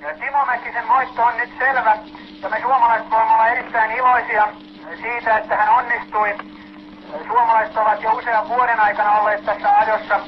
Ja 0.02 0.08
Timo 0.08 0.46
Mäkisen 0.46 0.84
voitto 0.96 1.22
on 1.22 1.34
nyt 1.38 1.50
selvä, 1.60 1.98
ja 2.44 2.50
me 2.50 2.58
suomalaiset 2.62 3.12
voimme 3.12 3.34
olla 3.34 3.48
erittäin 3.48 3.92
iloisia 3.92 4.48
siitä, 5.02 5.38
että 5.38 5.56
hän 5.56 5.86
onnistui. 5.86 6.30
Suomalaiset 7.28 7.78
ovat 7.78 8.04
jo 8.04 8.12
usean 8.12 8.48
vuoden 8.50 8.80
aikana 8.80 9.12
olleet 9.12 9.46
tässä 9.46 9.70
ajossa 9.78 10.20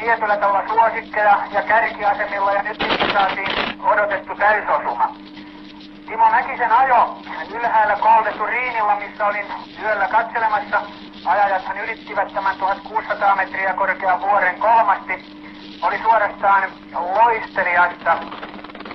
tietyllä 0.00 0.36
tavalla 0.36 0.68
suosikkeja 0.68 1.38
ja 1.52 1.62
kärkiasemilla, 1.62 2.52
ja 2.52 2.62
nyt 2.62 2.78
saatiin 3.12 3.82
odotettu 3.82 4.34
täysosuma. 4.34 5.14
Timo 6.06 6.30
Mäkisen 6.30 6.72
ajo 6.72 7.18
ylhäällä 7.54 7.96
koulutettu 7.96 8.46
Riinilla, 8.46 8.96
missä 8.96 9.26
olin 9.26 9.46
yöllä 9.82 10.08
katselemassa. 10.08 10.82
Ajajathan 11.24 11.78
ylittivät 11.78 12.34
tämän 12.34 12.56
1600 12.56 13.36
metriä 13.36 13.74
korkean 13.74 14.20
vuoren 14.20 14.58
kolmasti. 14.58 15.12
Oli 15.82 15.98
suorastaan 15.98 16.70
loistelijasta. 16.92 18.18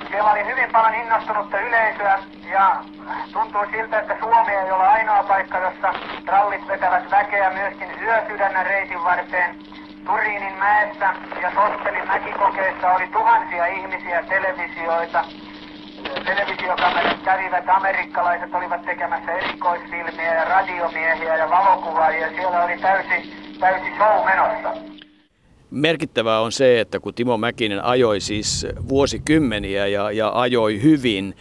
Siellä 0.09 0.31
oli 0.31 0.45
hyvin 0.45 0.71
paljon 0.71 0.95
innostunutta 0.95 1.59
yleisöä 1.59 2.19
ja 2.51 2.83
tuntuu 3.33 3.61
siltä, 3.71 3.99
että 3.99 4.15
Suomi 4.19 4.51
ei 4.51 4.71
ole 4.71 4.87
ainoa 4.87 5.23
paikka, 5.23 5.57
jossa 5.57 5.93
rallit 6.25 6.67
vetävät 6.67 7.11
väkeä 7.11 7.49
myöskin 7.49 7.89
yösydännän 8.01 8.65
reitin 8.65 9.03
varteen. 9.03 9.55
Turiinin 10.05 10.57
mäessä 10.57 11.13
ja 11.41 11.51
Sostelin 11.55 12.07
mäkikokeessa 12.07 12.91
oli 12.93 13.07
tuhansia 13.07 13.65
ihmisiä, 13.65 14.23
televisioita, 14.29 15.25
televisiokamerat 16.25 17.21
kävivät, 17.23 17.69
amerikkalaiset 17.69 18.53
olivat 18.53 18.85
tekemässä 18.85 19.31
erikoisfilmiä 19.31 20.33
ja 20.33 20.45
radiomiehiä 20.45 21.35
ja 21.35 21.49
valokuvaajia. 21.49 22.29
Siellä 22.29 22.63
oli 22.63 22.77
täysi, 22.77 23.33
täysi 23.59 23.85
show 23.97 24.25
menossa. 24.25 24.95
Merkittävää 25.71 26.39
on 26.39 26.51
se, 26.51 26.79
että 26.79 26.99
kun 26.99 27.13
Timo 27.13 27.37
Mäkinen 27.37 27.83
ajoi 27.83 28.19
siis 28.19 28.67
vuosikymmeniä 28.89 29.87
ja, 29.87 30.11
ja 30.11 30.31
ajoi 30.33 30.81
hyvin, 30.81 31.35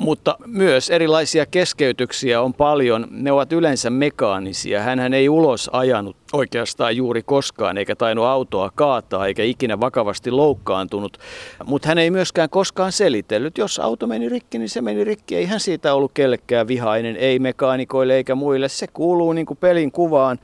mutta 0.00 0.36
myös 0.46 0.90
erilaisia 0.90 1.46
keskeytyksiä 1.46 2.42
on 2.42 2.54
paljon. 2.54 3.06
Ne 3.10 3.32
ovat 3.32 3.52
yleensä 3.52 3.90
mekaanisia. 3.90 4.82
Hän 4.82 5.14
ei 5.14 5.28
ulos 5.28 5.70
ajanut 5.72 6.16
oikeastaan 6.32 6.96
juuri 6.96 7.22
koskaan, 7.22 7.78
eikä 7.78 7.96
tainnut 7.96 8.24
autoa 8.24 8.70
kaataa, 8.74 9.26
eikä 9.26 9.42
ikinä 9.42 9.80
vakavasti 9.80 10.30
loukkaantunut. 10.30 11.18
Mutta 11.64 11.88
hän 11.88 11.98
ei 11.98 12.10
myöskään 12.10 12.50
koskaan 12.50 12.92
selitellyt. 12.92 13.58
Jos 13.58 13.78
auto 13.78 14.06
meni 14.06 14.28
rikki, 14.28 14.58
niin 14.58 14.68
se 14.68 14.80
meni 14.80 15.04
rikki. 15.04 15.36
Ei 15.36 15.46
hän 15.46 15.60
siitä 15.60 15.94
ollut 15.94 16.12
kellekään 16.14 16.68
vihainen, 16.68 17.16
ei 17.16 17.38
mekaanikoille 17.38 18.14
eikä 18.14 18.34
muille. 18.34 18.68
Se 18.68 18.86
kuuluu 18.86 19.32
niin 19.32 19.46
kuin 19.46 19.58
pelin 19.58 19.92
kuvaan. 19.92 20.38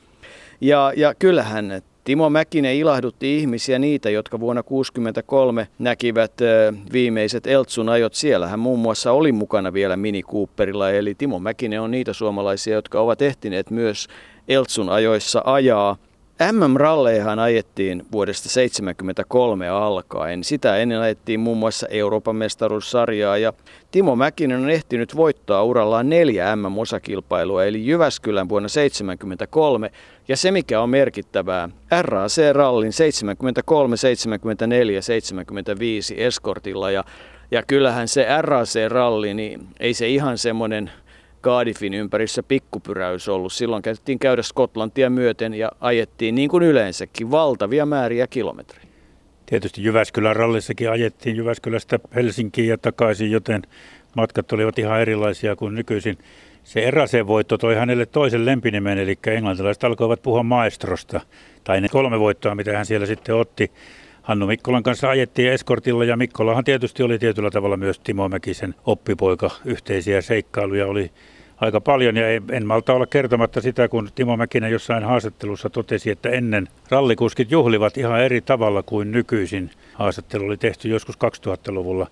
Ja, 0.60 0.92
ja 0.96 1.14
kyllähän 1.14 1.82
Timo 2.06 2.30
Mäkinen 2.30 2.74
ilahdutti 2.74 3.38
ihmisiä 3.38 3.78
niitä, 3.78 4.10
jotka 4.10 4.40
vuonna 4.40 4.62
1963 4.62 5.68
näkivät 5.78 6.32
viimeiset 6.92 7.46
Eltsun 7.46 7.88
ajot. 7.88 8.14
Siellä 8.14 8.48
hän 8.48 8.58
muun 8.58 8.78
muassa 8.78 9.12
oli 9.12 9.32
mukana 9.32 9.72
vielä 9.72 9.96
Mini 9.96 10.22
Cooperilla, 10.22 10.90
eli 10.90 11.14
Timo 11.14 11.38
Mäkinen 11.38 11.80
on 11.80 11.90
niitä 11.90 12.12
suomalaisia, 12.12 12.74
jotka 12.74 13.00
ovat 13.00 13.22
ehtineet 13.22 13.70
myös 13.70 14.08
Eltsun 14.48 14.88
ajoissa 14.88 15.42
ajaa. 15.44 15.96
MM-ralleihan 16.52 17.38
ajettiin 17.38 18.06
vuodesta 18.12 18.42
1973 18.42 19.68
alkaen. 19.68 20.44
Sitä 20.44 20.76
ennen 20.76 21.00
ajettiin 21.00 21.40
muun 21.40 21.58
muassa 21.58 21.86
Euroopan 21.90 22.36
mestaruussarjaa 22.36 23.38
ja 23.38 23.52
Timo 23.90 24.16
Mäkinen 24.16 24.60
on 24.60 24.70
ehtinyt 24.70 25.16
voittaa 25.16 25.64
urallaan 25.64 26.08
neljä 26.08 26.56
MM-osakilpailua 26.56 27.64
eli 27.64 27.86
Jyväskylän 27.86 28.48
vuonna 28.48 28.68
1973 28.68 29.90
ja 30.28 30.36
se 30.36 30.50
mikä 30.50 30.80
on 30.80 30.90
merkittävää, 30.90 31.68
RAC-rallin 32.00 32.92
73, 32.92 33.96
74, 33.96 35.02
75 35.02 36.14
eskortilla 36.22 36.90
ja, 36.90 37.04
ja 37.50 37.62
kyllähän 37.62 38.08
se 38.08 38.26
RAC-ralli, 38.40 39.34
niin 39.34 39.66
ei 39.80 39.94
se 39.94 40.08
ihan 40.08 40.38
semmoinen 40.38 40.90
Cardiffin 41.46 41.94
ympärissä 41.94 42.42
pikkupyräys 42.42 43.28
ollut. 43.28 43.52
Silloin 43.52 43.82
käytettiin 43.82 44.18
käydä 44.18 44.42
Skotlantia 44.42 45.10
myöten 45.10 45.54
ja 45.54 45.70
ajettiin 45.80 46.34
niin 46.34 46.48
kuin 46.48 46.62
yleensäkin 46.62 47.30
valtavia 47.30 47.86
määriä 47.86 48.26
kilometrejä. 48.26 48.86
Tietysti 49.46 49.84
Jyväskylän 49.84 50.36
rallissakin 50.36 50.90
ajettiin 50.90 51.36
Jyväskylästä 51.36 51.98
Helsinkiin 52.14 52.68
ja 52.68 52.78
takaisin, 52.78 53.30
joten 53.30 53.62
matkat 54.16 54.52
olivat 54.52 54.78
ihan 54.78 55.00
erilaisia 55.00 55.56
kuin 55.56 55.74
nykyisin. 55.74 56.18
Se 56.64 56.80
eräseen 56.80 57.26
voitto 57.26 57.58
toi 57.58 57.74
hänelle 57.74 58.06
toisen 58.06 58.46
lempinimen, 58.46 58.98
eli 58.98 59.18
englantilaiset 59.26 59.84
alkoivat 59.84 60.22
puhua 60.22 60.42
maestrosta, 60.42 61.20
tai 61.64 61.80
ne 61.80 61.88
kolme 61.88 62.20
voittoa, 62.20 62.54
mitä 62.54 62.76
hän 62.76 62.86
siellä 62.86 63.06
sitten 63.06 63.34
otti. 63.34 63.70
Hannu 64.22 64.46
Mikkolan 64.46 64.82
kanssa 64.82 65.10
ajettiin 65.10 65.52
eskortilla 65.52 66.04
ja 66.04 66.16
Mikkolahan 66.16 66.64
tietysti 66.64 67.02
oli 67.02 67.18
tietyllä 67.18 67.50
tavalla 67.50 67.76
myös 67.76 67.98
Timo 67.98 68.28
Mäkisen 68.28 68.74
oppipoika. 68.86 69.50
Yhteisiä 69.64 70.20
seikkailuja 70.20 70.86
oli 70.86 71.10
aika 71.56 71.80
paljon 71.80 72.16
ja 72.16 72.26
en 72.52 72.66
malta 72.66 72.92
olla 72.92 73.06
kertomatta 73.06 73.60
sitä, 73.60 73.88
kun 73.88 74.08
Timo 74.14 74.36
Mäkinen 74.36 74.72
jossain 74.72 75.04
haastattelussa 75.04 75.70
totesi, 75.70 76.10
että 76.10 76.30
ennen 76.30 76.68
rallikuskit 76.90 77.50
juhlivat 77.50 77.98
ihan 77.98 78.20
eri 78.20 78.40
tavalla 78.40 78.82
kuin 78.82 79.12
nykyisin. 79.12 79.70
Haastattelu 79.94 80.44
oli 80.44 80.56
tehty 80.56 80.88
joskus 80.88 81.16
2000-luvulla 81.16 82.06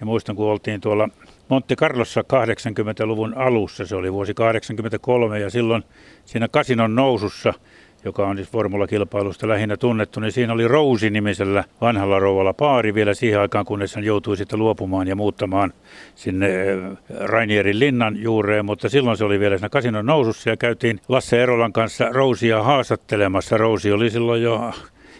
ja 0.00 0.06
muistan, 0.06 0.36
kun 0.36 0.50
oltiin 0.50 0.80
tuolla 0.80 1.08
Monte 1.48 1.76
Carlossa 1.76 2.20
80-luvun 2.20 3.34
alussa, 3.34 3.86
se 3.86 3.96
oli 3.96 4.12
vuosi 4.12 4.34
83 4.34 5.40
ja 5.40 5.50
silloin 5.50 5.84
siinä 6.24 6.48
kasinon 6.48 6.94
nousussa– 6.94 7.54
joka 8.06 8.26
on 8.26 8.36
siis 8.36 8.50
formulakilpailusta 8.50 9.48
lähinnä 9.48 9.76
tunnettu, 9.76 10.20
niin 10.20 10.32
siinä 10.32 10.52
oli 10.52 10.68
Rousi-nimisellä 10.68 11.64
vanhalla 11.80 12.18
rouvalla 12.18 12.52
paari 12.52 12.94
vielä 12.94 13.14
siihen 13.14 13.40
aikaan, 13.40 13.64
kunnes 13.64 13.94
hän 13.94 14.04
joutui 14.04 14.36
sitten 14.36 14.58
luopumaan 14.58 15.08
ja 15.08 15.16
muuttamaan 15.16 15.72
sinne 16.14 16.62
eh, 16.62 16.78
Rainierin 17.20 17.78
linnan 17.78 18.22
juureen, 18.22 18.64
mutta 18.64 18.88
silloin 18.88 19.16
se 19.16 19.24
oli 19.24 19.40
vielä 19.40 19.58
siinä 19.58 19.68
kasinon 19.68 20.06
nousussa 20.06 20.50
ja 20.50 20.56
käytiin 20.56 21.00
Lasse 21.08 21.42
Erolan 21.42 21.72
kanssa 21.72 22.08
Rousia 22.10 22.62
haastattelemassa. 22.62 23.56
Rousi 23.56 23.92
oli 23.92 24.10
silloin 24.10 24.42
jo 24.42 24.72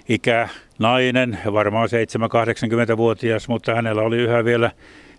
ikä 0.09 0.49
nainen, 0.78 1.38
varmaan 1.52 1.88
7-80-vuotias, 1.88 3.49
mutta 3.49 3.75
hänellä 3.75 4.02
oli 4.02 4.16
yhä 4.16 4.45
vielä 4.45 4.71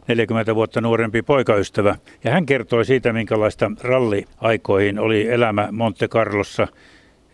40 0.08 0.56
vuotta 0.56 0.82
nuorempi 0.82 1.22
poikaystävä. 1.22 1.96
Ja 2.24 2.32
hän 2.32 2.46
kertoi 2.46 2.86
siitä, 2.86 3.14
minkälaista 3.14 3.72
ralliaikoihin 3.82 5.00
oli 5.00 5.30
elämä 5.30 5.68
Monte 5.72 6.08
Carlossa 6.08 6.68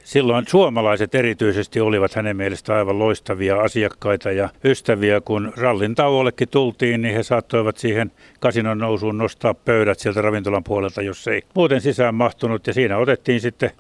Silloin 0.03 0.47
suomalaiset 0.47 1.15
erityisesti 1.15 1.79
olivat 1.79 2.13
hänen 2.13 2.37
mielestä 2.37 2.75
aivan 2.75 2.99
loistavia 2.99 3.61
asiakkaita 3.61 4.31
ja 4.31 4.49
ystäviä. 4.63 5.21
Kun 5.21 5.53
rallin 5.57 5.95
tauollekin 5.95 6.49
tultiin, 6.49 7.01
niin 7.01 7.15
he 7.15 7.23
saattoivat 7.23 7.77
siihen 7.77 8.11
kasinon 8.39 8.77
nousuun 8.77 9.17
nostaa 9.17 9.53
pöydät 9.53 9.99
sieltä 9.99 10.21
ravintolan 10.21 10.63
puolelta, 10.63 11.01
jos 11.01 11.27
ei 11.27 11.41
muuten 11.55 11.81
sisään 11.81 12.15
mahtunut. 12.15 12.67
Ja 12.67 12.73
siinä 12.73 12.97
otettiin 12.97 13.41
sitten 13.41 13.71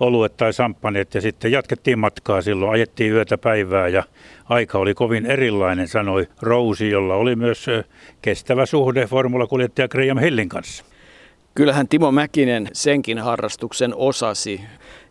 oluet 0.00 0.36
tai 0.36 0.52
samppaneet 0.52 1.14
ja 1.14 1.20
sitten 1.20 1.52
jatkettiin 1.52 1.98
matkaa 1.98 2.42
silloin. 2.42 2.72
Ajettiin 2.72 3.12
yötä 3.12 3.38
päivää 3.38 3.88
ja 3.88 4.02
aika 4.44 4.78
oli 4.78 4.94
kovin 4.94 5.26
erilainen, 5.26 5.88
sanoi 5.88 6.26
Rousi, 6.42 6.90
jolla 6.90 7.14
oli 7.14 7.36
myös 7.36 7.66
kestävä 8.22 8.66
suhde 8.66 9.06
formulakuljettaja 9.06 9.88
Graham 9.88 10.18
Hillin 10.18 10.48
kanssa. 10.48 10.84
Kyllähän 11.56 11.88
Timo 11.88 12.12
Mäkinen 12.12 12.68
senkin 12.72 13.18
harrastuksen 13.18 13.94
osasi. 13.94 14.60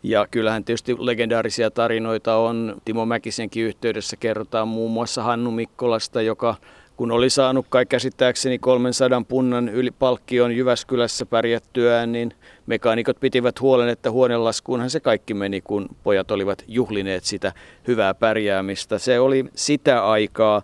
Ja 0.03 0.27
kyllähän 0.31 0.63
tietysti 0.63 0.95
legendaarisia 0.99 1.71
tarinoita 1.71 2.35
on. 2.35 2.75
Timo 2.85 3.05
Mäkisenkin 3.05 3.63
yhteydessä 3.63 4.17
kerrotaan 4.17 4.67
muun 4.67 4.91
muassa 4.91 5.23
Hannu 5.23 5.51
Mikkolasta, 5.51 6.21
joka 6.21 6.55
kun 6.97 7.11
oli 7.11 7.29
saanut 7.29 7.65
kai 7.69 7.85
käsittääkseni 7.85 8.59
300 8.59 9.23
punnan 9.27 9.69
yli 9.69 9.91
palkkion 9.91 10.55
Jyväskylässä 10.55 11.25
pärjättyään, 11.25 12.11
niin 12.11 12.33
mekaanikot 12.65 13.19
pitivät 13.19 13.61
huolen, 13.61 13.89
että 13.89 14.11
huonelaskuunhan 14.11 14.89
se 14.89 14.99
kaikki 14.99 15.33
meni, 15.33 15.61
kun 15.61 15.89
pojat 16.03 16.31
olivat 16.31 16.63
juhlineet 16.67 17.23
sitä 17.23 17.53
hyvää 17.87 18.13
pärjäämistä. 18.13 18.97
Se 18.97 19.19
oli 19.19 19.45
sitä 19.55 20.05
aikaa. 20.09 20.61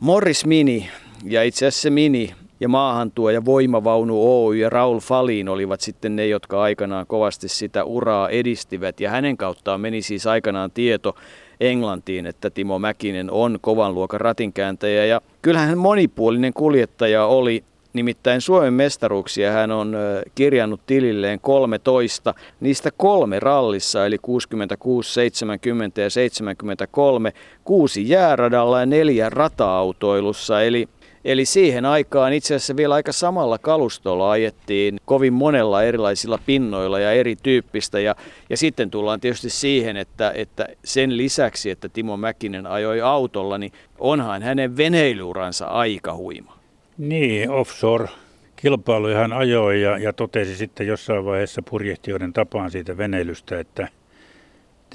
Morris 0.00 0.46
Mini 0.46 0.90
ja 1.24 1.42
itse 1.42 1.66
asiassa 1.66 1.82
se 1.82 1.90
Mini 1.90 2.34
ja 2.60 2.68
maahantuo 2.68 3.30
ja 3.30 3.44
voimavaunu 3.44 4.46
Oy 4.46 4.56
ja 4.56 4.70
Raul 4.70 5.00
Falin 5.00 5.48
olivat 5.48 5.80
sitten 5.80 6.16
ne, 6.16 6.26
jotka 6.26 6.62
aikanaan 6.62 7.06
kovasti 7.06 7.48
sitä 7.48 7.84
uraa 7.84 8.28
edistivät. 8.28 9.00
Ja 9.00 9.10
hänen 9.10 9.36
kauttaan 9.36 9.80
meni 9.80 10.02
siis 10.02 10.26
aikanaan 10.26 10.70
tieto 10.70 11.14
Englantiin, 11.60 12.26
että 12.26 12.50
Timo 12.50 12.78
Mäkinen 12.78 13.30
on 13.30 13.58
kovan 13.60 13.94
luokan 13.94 14.20
ratinkääntäjä. 14.20 15.04
Ja 15.04 15.20
kyllähän 15.42 15.68
hän 15.68 15.78
monipuolinen 15.78 16.52
kuljettaja 16.52 17.26
oli, 17.26 17.64
Nimittäin 17.92 18.40
Suomen 18.40 18.74
mestaruuksia 18.74 19.52
hän 19.52 19.70
on 19.70 19.96
kirjannut 20.34 20.80
tililleen 20.86 21.40
13, 21.40 22.34
niistä 22.60 22.90
kolme 22.96 23.40
rallissa, 23.40 24.06
eli 24.06 24.18
66, 24.18 25.12
70 25.12 26.00
ja 26.00 26.10
73, 26.10 27.32
kuusi 27.64 28.08
jääradalla 28.08 28.80
ja 28.80 28.86
neljä 28.86 29.30
rata-autoilussa, 29.30 30.62
eli 30.62 30.88
Eli 31.24 31.44
siihen 31.44 31.84
aikaan 31.84 32.32
itse 32.32 32.54
asiassa 32.54 32.76
vielä 32.76 32.94
aika 32.94 33.12
samalla 33.12 33.58
kalustolla 33.58 34.30
ajettiin 34.30 34.98
kovin 35.04 35.32
monella 35.32 35.82
erilaisilla 35.82 36.38
pinnoilla 36.46 37.00
ja 37.00 37.12
erityyppistä. 37.12 38.00
Ja, 38.00 38.14
ja 38.50 38.56
sitten 38.56 38.90
tullaan 38.90 39.20
tietysti 39.20 39.50
siihen, 39.50 39.96
että, 39.96 40.32
että 40.34 40.68
sen 40.84 41.16
lisäksi, 41.16 41.70
että 41.70 41.88
Timo 41.88 42.16
Mäkinen 42.16 42.66
ajoi 42.66 43.00
autolla, 43.00 43.58
niin 43.58 43.72
onhan 43.98 44.42
hänen 44.42 44.76
veneiluransa 44.76 45.66
aika 45.66 46.14
huima. 46.14 46.58
Niin, 46.98 47.50
offshore 47.50 48.08
kilpailuja 48.56 49.18
hän 49.18 49.32
ajoi 49.32 49.82
ja, 49.82 49.98
ja 49.98 50.12
totesi 50.12 50.56
sitten 50.56 50.86
jossain 50.86 51.24
vaiheessa 51.24 51.62
purjehtijoiden 51.70 52.32
tapaan 52.32 52.70
siitä 52.70 52.96
veneilystä, 52.96 53.60
että 53.60 53.88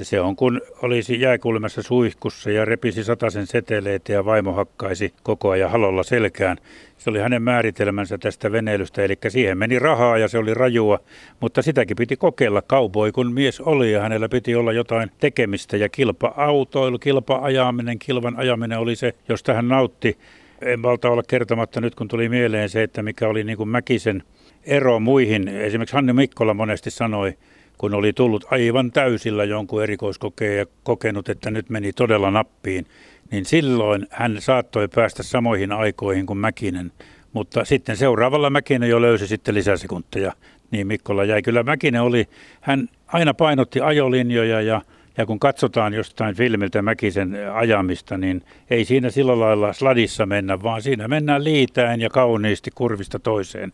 se 0.03 0.21
on 0.21 0.35
kun 0.35 0.61
olisi 0.81 1.21
jääkulmassa 1.21 1.83
suihkussa 1.83 2.51
ja 2.51 2.65
repisi 2.65 3.03
sataisen 3.03 3.47
seteleitä 3.47 4.13
ja 4.13 4.25
vaimo 4.25 4.53
hakkaisi 4.53 5.13
koko 5.23 5.49
ajan 5.49 5.71
halolla 5.71 6.03
selkään. 6.03 6.57
Se 6.97 7.09
oli 7.09 7.19
hänen 7.19 7.41
määritelmänsä 7.41 8.17
tästä 8.17 8.51
veneilystä, 8.51 9.03
eli 9.03 9.17
siihen 9.27 9.57
meni 9.57 9.79
rahaa 9.79 10.17
ja 10.17 10.27
se 10.27 10.37
oli 10.37 10.53
rajua, 10.53 10.99
mutta 11.39 11.61
sitäkin 11.61 11.97
piti 11.97 12.17
kokeilla 12.17 12.61
kaupoi, 12.61 13.11
kun 13.11 13.33
mies 13.33 13.61
oli 13.61 13.91
ja 13.91 14.01
hänellä 14.01 14.29
piti 14.29 14.55
olla 14.55 14.73
jotain 14.73 15.11
tekemistä 15.19 15.77
ja 15.77 15.89
kilpa-autoilu, 15.89 16.99
kilpa-ajaminen, 16.99 17.99
kilvan 17.99 18.35
ajaminen 18.37 18.79
oli 18.79 18.95
se, 18.95 19.13
josta 19.29 19.53
hän 19.53 19.67
nautti. 19.67 20.17
En 20.61 20.81
valta 20.81 21.09
olla 21.09 21.23
kertomatta 21.27 21.81
nyt, 21.81 21.95
kun 21.95 22.07
tuli 22.07 22.29
mieleen 22.29 22.69
se, 22.69 22.83
että 22.83 23.03
mikä 23.03 23.27
oli 23.27 23.43
niin 23.43 23.57
kuin 23.57 23.69
Mäkisen 23.69 24.23
ero 24.63 24.99
muihin. 24.99 25.47
Esimerkiksi 25.47 25.95
Hanni 25.95 26.13
Mikkola 26.13 26.53
monesti 26.53 26.91
sanoi, 26.91 27.33
kun 27.77 27.93
oli 27.93 28.13
tullut 28.13 28.45
aivan 28.51 28.91
täysillä 28.91 29.43
jonkun 29.43 29.83
erikoiskokeen 29.83 30.57
ja 30.57 30.65
kokenut, 30.83 31.29
että 31.29 31.51
nyt 31.51 31.69
meni 31.69 31.93
todella 31.93 32.31
nappiin, 32.31 32.85
niin 33.31 33.45
silloin 33.45 34.07
hän 34.09 34.35
saattoi 34.39 34.87
päästä 34.87 35.23
samoihin 35.23 35.71
aikoihin 35.71 36.25
kuin 36.25 36.37
Mäkinen. 36.37 36.91
Mutta 37.33 37.65
sitten 37.65 37.97
seuraavalla 37.97 38.49
Mäkinen 38.49 38.89
jo 38.89 39.01
löysi 39.01 39.27
sitten 39.27 39.55
lisäsekunteja. 39.55 40.33
Niin 40.71 40.87
Mikkola 40.87 41.23
jäi. 41.23 41.41
Kyllä 41.41 41.63
Mäkinen 41.63 42.01
oli, 42.01 42.27
hän 42.61 42.89
aina 43.07 43.33
painotti 43.33 43.81
ajolinjoja 43.81 44.61
ja 44.61 44.81
ja 45.17 45.25
kun 45.25 45.39
katsotaan 45.39 45.93
jostain 45.93 46.35
filmiltä 46.35 46.81
Mäkisen 46.81 47.37
ajamista, 47.53 48.17
niin 48.17 48.41
ei 48.69 48.85
siinä 48.85 49.09
sillä 49.09 49.39
lailla 49.39 49.73
sladissa 49.73 50.25
mennä, 50.25 50.63
vaan 50.63 50.81
siinä 50.81 51.07
mennään 51.07 51.43
liitäen 51.43 52.01
ja 52.01 52.09
kauniisti 52.09 52.71
kurvista 52.75 53.19
toiseen. 53.19 53.73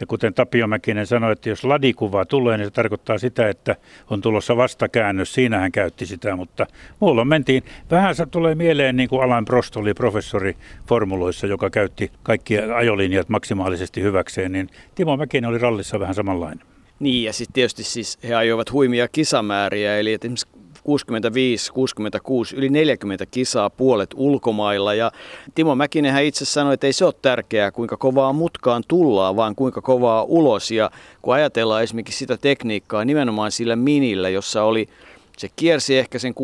Ja 0.00 0.06
kuten 0.06 0.34
Tapio 0.34 0.66
Mäkinen 0.66 1.06
sanoi, 1.06 1.32
että 1.32 1.48
jos 1.48 1.64
ladikuva 1.64 2.24
tulee, 2.24 2.58
niin 2.58 2.66
se 2.66 2.70
tarkoittaa 2.70 3.18
sitä, 3.18 3.48
että 3.48 3.76
on 4.10 4.20
tulossa 4.20 4.56
vastakäännös. 4.56 5.34
Siinä 5.34 5.58
hän 5.58 5.72
käytti 5.72 6.06
sitä, 6.06 6.36
mutta 6.36 6.66
mulla 7.00 7.24
mentiin. 7.24 7.62
Vähän 7.90 8.14
se 8.14 8.26
tulee 8.26 8.54
mieleen 8.54 8.96
niin 8.96 9.08
kuin 9.08 9.22
Alan 9.22 9.44
Prost 9.44 9.76
oli 9.76 9.94
professori 9.94 10.56
formuloissa, 10.88 11.46
joka 11.46 11.70
käytti 11.70 12.10
kaikki 12.22 12.58
ajolinjat 12.58 13.28
maksimaalisesti 13.28 14.02
hyväkseen, 14.02 14.52
niin 14.52 14.68
Timo 14.94 15.16
Mäkinen 15.16 15.50
oli 15.50 15.58
rallissa 15.58 16.00
vähän 16.00 16.14
samanlainen. 16.14 16.66
Niin, 17.00 17.24
ja 17.24 17.32
sitten 17.32 17.54
tietysti 17.54 17.84
siis 17.84 18.18
he 18.28 18.34
ajoivat 18.34 18.72
huimia 18.72 19.08
kisamääriä, 19.08 19.98
eli 19.98 20.12
esimerkiksi 20.12 20.46
65, 20.84 21.72
66, 21.72 22.56
yli 22.56 22.68
40 22.68 23.26
kisaa, 23.26 23.70
puolet 23.70 24.10
ulkomailla. 24.14 24.94
Ja 24.94 25.12
Timo 25.54 25.74
Mäkinen 25.74 26.12
hän 26.12 26.24
itse 26.24 26.44
sanoi, 26.44 26.74
että 26.74 26.86
ei 26.86 26.92
se 26.92 27.04
ole 27.04 27.14
tärkeää, 27.22 27.70
kuinka 27.70 27.96
kovaa 27.96 28.32
mutkaan 28.32 28.82
tullaan, 28.88 29.36
vaan 29.36 29.54
kuinka 29.54 29.80
kovaa 29.80 30.22
ulos. 30.22 30.70
Ja 30.70 30.90
kun 31.22 31.34
ajatellaan 31.34 31.82
esimerkiksi 31.82 32.18
sitä 32.18 32.36
tekniikkaa 32.36 33.04
nimenomaan 33.04 33.52
sillä 33.52 33.76
minillä, 33.76 34.28
jossa 34.28 34.62
oli 34.62 34.88
se 35.38 35.48
kiersi 35.56 35.98
ehkä 35.98 36.18
sen 36.18 36.34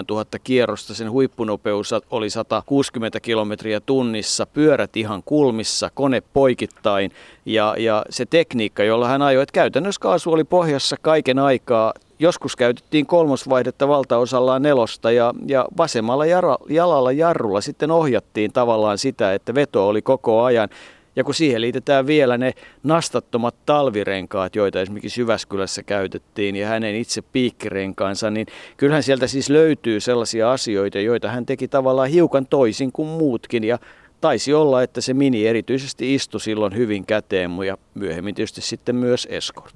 6,5-7 0.00 0.04
tuhatta 0.06 0.38
kierrosta, 0.38 0.94
sen 0.94 1.10
huippunopeus 1.10 1.94
oli 2.10 2.30
160 2.30 3.20
kilometriä 3.20 3.80
tunnissa, 3.80 4.46
pyörät 4.46 4.96
ihan 4.96 5.22
kulmissa, 5.24 5.90
kone 5.94 6.22
poikittain 6.32 7.10
ja, 7.46 7.74
ja 7.78 8.04
se 8.10 8.26
tekniikka, 8.26 8.84
jolla 8.84 9.08
hän 9.08 9.22
ajoi, 9.22 9.42
että 9.42 9.52
käytännössä 9.52 10.00
kaasu 10.00 10.32
oli 10.32 10.44
pohjassa 10.44 10.96
kaiken 11.02 11.38
aikaa, 11.38 11.92
Joskus 12.20 12.56
käytettiin 12.56 13.06
kolmosvaihdetta 13.06 13.88
valtaosallaan 13.88 14.62
nelosta 14.62 15.10
ja, 15.10 15.34
ja 15.46 15.66
vasemmalla 15.76 16.26
jara, 16.26 16.56
jalalla 16.68 17.12
jarrulla 17.12 17.60
sitten 17.60 17.90
ohjattiin 17.90 18.52
tavallaan 18.52 18.98
sitä, 18.98 19.34
että 19.34 19.54
veto 19.54 19.88
oli 19.88 20.02
koko 20.02 20.42
ajan. 20.42 20.68
Ja 21.16 21.24
kun 21.24 21.34
siihen 21.34 21.60
liitetään 21.60 22.06
vielä 22.06 22.38
ne 22.38 22.52
nastattomat 22.82 23.54
talvirenkaat, 23.66 24.56
joita 24.56 24.80
esimerkiksi 24.80 25.20
Jyväskylässä 25.20 25.82
käytettiin 25.82 26.56
ja 26.56 26.68
hänen 26.68 26.94
itse 26.94 27.22
piikkirenkaansa, 27.22 28.30
niin 28.30 28.46
kyllähän 28.76 29.02
sieltä 29.02 29.26
siis 29.26 29.50
löytyy 29.50 30.00
sellaisia 30.00 30.52
asioita, 30.52 31.00
joita 31.00 31.28
hän 31.28 31.46
teki 31.46 31.68
tavallaan 31.68 32.08
hiukan 32.08 32.46
toisin 32.46 32.92
kuin 32.92 33.08
muutkin. 33.08 33.64
Ja 33.64 33.78
taisi 34.20 34.54
olla, 34.54 34.82
että 34.82 35.00
se 35.00 35.14
mini 35.14 35.46
erityisesti 35.46 36.14
istui 36.14 36.40
silloin 36.40 36.76
hyvin 36.76 37.06
käteen 37.06 37.50
ja 37.66 37.78
myöhemmin 37.94 38.34
tietysti 38.34 38.60
sitten 38.60 38.96
myös 38.96 39.28
Escort. 39.30 39.74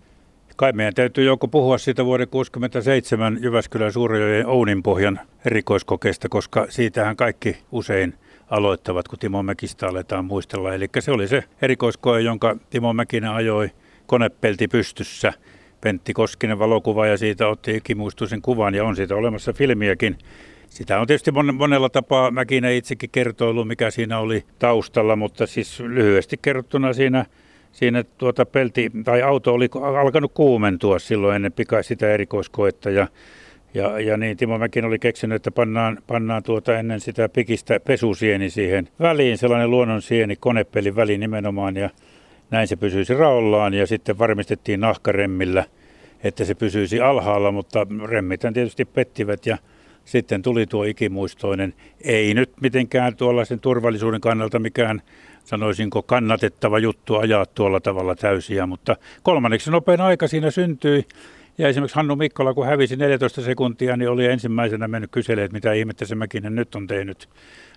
Kai 0.56 0.72
meidän 0.72 0.94
täytyy 0.94 1.24
joko 1.24 1.48
puhua 1.48 1.78
siitä 1.78 2.04
vuoden 2.04 2.28
67 2.28 3.38
Jyväskylän 3.40 3.92
Suurjojen 3.92 4.46
Ouninpohjan 4.46 5.20
erikoiskokeesta, 5.46 6.28
koska 6.28 6.66
siitähän 6.68 7.16
kaikki 7.16 7.56
usein 7.72 8.14
aloittavat, 8.50 9.08
kun 9.08 9.18
Timo 9.18 9.42
Mäkistä 9.42 9.88
aletaan 9.88 10.24
muistella. 10.24 10.74
Eli 10.74 10.88
se 10.98 11.12
oli 11.12 11.28
se 11.28 11.44
erikoiskoe, 11.62 12.20
jonka 12.20 12.56
Timo 12.70 12.92
Mäkinen 12.92 13.30
ajoi 13.30 13.70
konepelti 14.06 14.68
pystyssä. 14.68 15.32
Pentti 15.80 16.12
Koskinen 16.12 16.58
valokuva 16.58 17.06
ja 17.06 17.16
siitä 17.16 17.48
otti 17.48 17.76
ikimuistuisen 17.76 18.42
kuvan 18.42 18.74
ja 18.74 18.84
on 18.84 18.96
siitä 18.96 19.16
olemassa 19.16 19.52
filmiäkin. 19.52 20.18
Sitä 20.68 21.00
on 21.00 21.06
tietysti 21.06 21.30
monella 21.52 21.88
tapaa 21.88 22.30
Mäkinen 22.30 22.74
itsekin 22.74 23.10
kertoilu, 23.10 23.64
mikä 23.64 23.90
siinä 23.90 24.18
oli 24.18 24.44
taustalla, 24.58 25.16
mutta 25.16 25.46
siis 25.46 25.80
lyhyesti 25.80 26.36
kerrottuna 26.42 26.92
siinä 26.92 27.26
siinä 27.72 28.04
tuota 28.18 28.46
pelti, 28.46 28.90
tai 29.04 29.22
auto 29.22 29.54
oli 29.54 29.68
alkanut 29.98 30.32
kuumentua 30.34 30.98
silloin 30.98 31.36
ennen 31.36 31.52
pika 31.52 31.82
sitä 31.82 32.10
erikoiskoetta 32.10 32.90
ja, 32.90 33.06
ja, 33.74 34.00
ja 34.00 34.16
niin 34.16 34.36
Timo 34.36 34.58
Mäkin 34.58 34.84
oli 34.84 34.98
keksinyt, 34.98 35.36
että 35.36 35.50
pannaan, 35.50 35.98
pannaan 36.06 36.42
tuota 36.42 36.78
ennen 36.78 37.00
sitä 37.00 37.28
pikistä 37.28 37.80
pesusieni 37.80 38.50
siihen 38.50 38.88
väliin, 39.00 39.38
sellainen 39.38 39.70
luonnon 39.70 40.02
sieni 40.02 40.36
konepelin 40.36 40.96
väliin 40.96 41.20
nimenomaan 41.20 41.76
ja 41.76 41.90
näin 42.50 42.68
se 42.68 42.76
pysyisi 42.76 43.14
raollaan. 43.14 43.74
Ja 43.74 43.86
sitten 43.86 44.18
varmistettiin 44.18 44.80
nahkaremmillä, 44.80 45.64
että 46.24 46.44
se 46.44 46.54
pysyisi 46.54 47.00
alhaalla, 47.00 47.52
mutta 47.52 47.86
remmitän 48.04 48.54
tietysti 48.54 48.84
pettivät. 48.84 49.46
Ja 49.46 49.58
sitten 50.04 50.42
tuli 50.42 50.66
tuo 50.66 50.84
ikimuistoinen, 50.84 51.74
ei 52.04 52.34
nyt 52.34 52.50
mitenkään 52.60 53.16
tuollaisen 53.16 53.60
turvallisuuden 53.60 54.20
kannalta 54.20 54.58
mikään 54.58 55.02
sanoisinko 55.44 56.02
kannatettava 56.02 56.78
juttu 56.78 57.16
ajaa 57.16 57.46
tuolla 57.46 57.80
tavalla 57.80 58.14
täysiä, 58.14 58.66
mutta 58.66 58.96
kolmanneksi 59.22 59.70
nopein 59.70 60.00
aika 60.00 60.28
siinä 60.28 60.50
syntyi. 60.50 61.04
Ja 61.58 61.68
esimerkiksi 61.68 61.96
Hannu 61.96 62.16
Mikkola, 62.16 62.54
kun 62.54 62.66
hävisi 62.66 62.96
14 62.96 63.42
sekuntia, 63.42 63.96
niin 63.96 64.10
oli 64.10 64.26
ensimmäisenä 64.26 64.88
mennyt 64.88 65.10
kyselemään, 65.10 65.44
että 65.44 65.54
mitä 65.54 65.72
ihmettä 65.72 66.04
se 66.04 66.14
Mäkinen 66.14 66.54
nyt 66.54 66.74
on 66.74 66.86
tehnyt. 66.86 67.28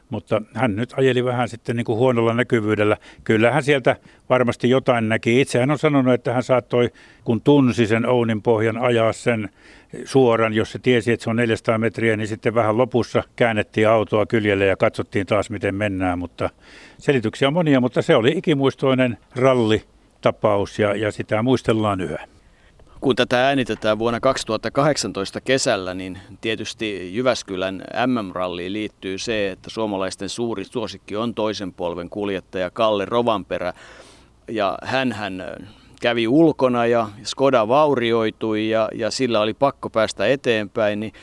Mutta 0.10 0.41
hän 0.54 0.76
nyt 0.76 0.94
ajeli 0.98 1.26
vähän 1.26 1.50
sitten 1.50 1.76
niin 1.76 1.86
kuin 1.86 1.98
huonolla 1.98 2.34
näkyvyydellä. 2.34 2.98
Kyllähän 3.24 3.63
sieltä 3.63 3.96
varmasti 4.30 4.70
jotain 4.70 5.10
näki. 5.10 5.41
Itse 5.41 5.60
hän 5.60 5.72
on 5.72 5.80
sanonut, 5.80 6.13
että 6.13 6.34
hän 6.34 6.44
saattoi, 6.44 6.89
kun 7.24 7.41
tunsi 7.41 7.88
sen 7.88 8.06
Ounin 8.06 8.41
pohjan, 8.41 8.78
ajaa 8.78 9.13
sen 9.13 9.50
suoran, 10.06 10.54
jos 10.54 10.72
se 10.72 10.80
tiesi, 10.80 11.12
että 11.12 11.24
se 11.24 11.30
on 11.30 11.36
400 11.36 11.78
metriä, 11.78 12.18
niin 12.18 12.28
sitten 12.28 12.56
vähän 12.56 12.78
lopussa 12.78 13.24
käännettiin 13.36 13.88
autoa 13.88 14.26
kyljelle 14.26 14.65
ja 14.65 14.78
katsottiin 14.78 15.26
taas, 15.26 15.50
miten 15.50 15.76
mennään. 15.76 16.20
Mutta 16.20 16.50
selityksiä 16.98 17.48
on 17.48 17.54
monia, 17.54 17.80
mutta 17.82 18.02
se 18.02 18.15
oli 18.15 18.34
ikimuistoinen 18.36 19.18
rallitapaus 19.36 20.80
ja, 20.80 20.96
ja 20.96 21.12
sitä 21.12 21.41
muistellaan 21.41 22.02
yhä. 22.02 22.35
Kun 23.01 23.15
tätä 23.15 23.47
äänitetään 23.47 23.99
vuonna 23.99 24.19
2018 24.19 25.41
kesällä, 25.41 25.93
niin 25.93 26.19
tietysti 26.41 27.15
Jyväskylän 27.15 27.84
MM-ralliin 28.08 28.73
liittyy 28.73 29.17
se, 29.17 29.51
että 29.51 29.69
suomalaisten 29.69 30.29
suuri 30.29 30.65
suosikki 30.65 31.15
on 31.15 31.34
toisen 31.34 31.73
polven 31.73 32.10
kuljettaja 32.10 32.71
Kalle 32.71 33.05
Rovanperä. 33.05 33.73
Ja 34.47 34.77
hän 34.84 35.15
kävi 36.01 36.27
ulkona 36.27 36.86
ja 36.86 37.10
Skoda 37.23 37.67
vaurioitui 37.67 38.69
ja, 38.69 38.89
ja 38.95 39.12
sillä 39.12 39.39
oli 39.39 39.53
pakko 39.53 39.89
päästä 39.89 40.27
eteenpäin, 40.27 40.99
niin 40.99 41.13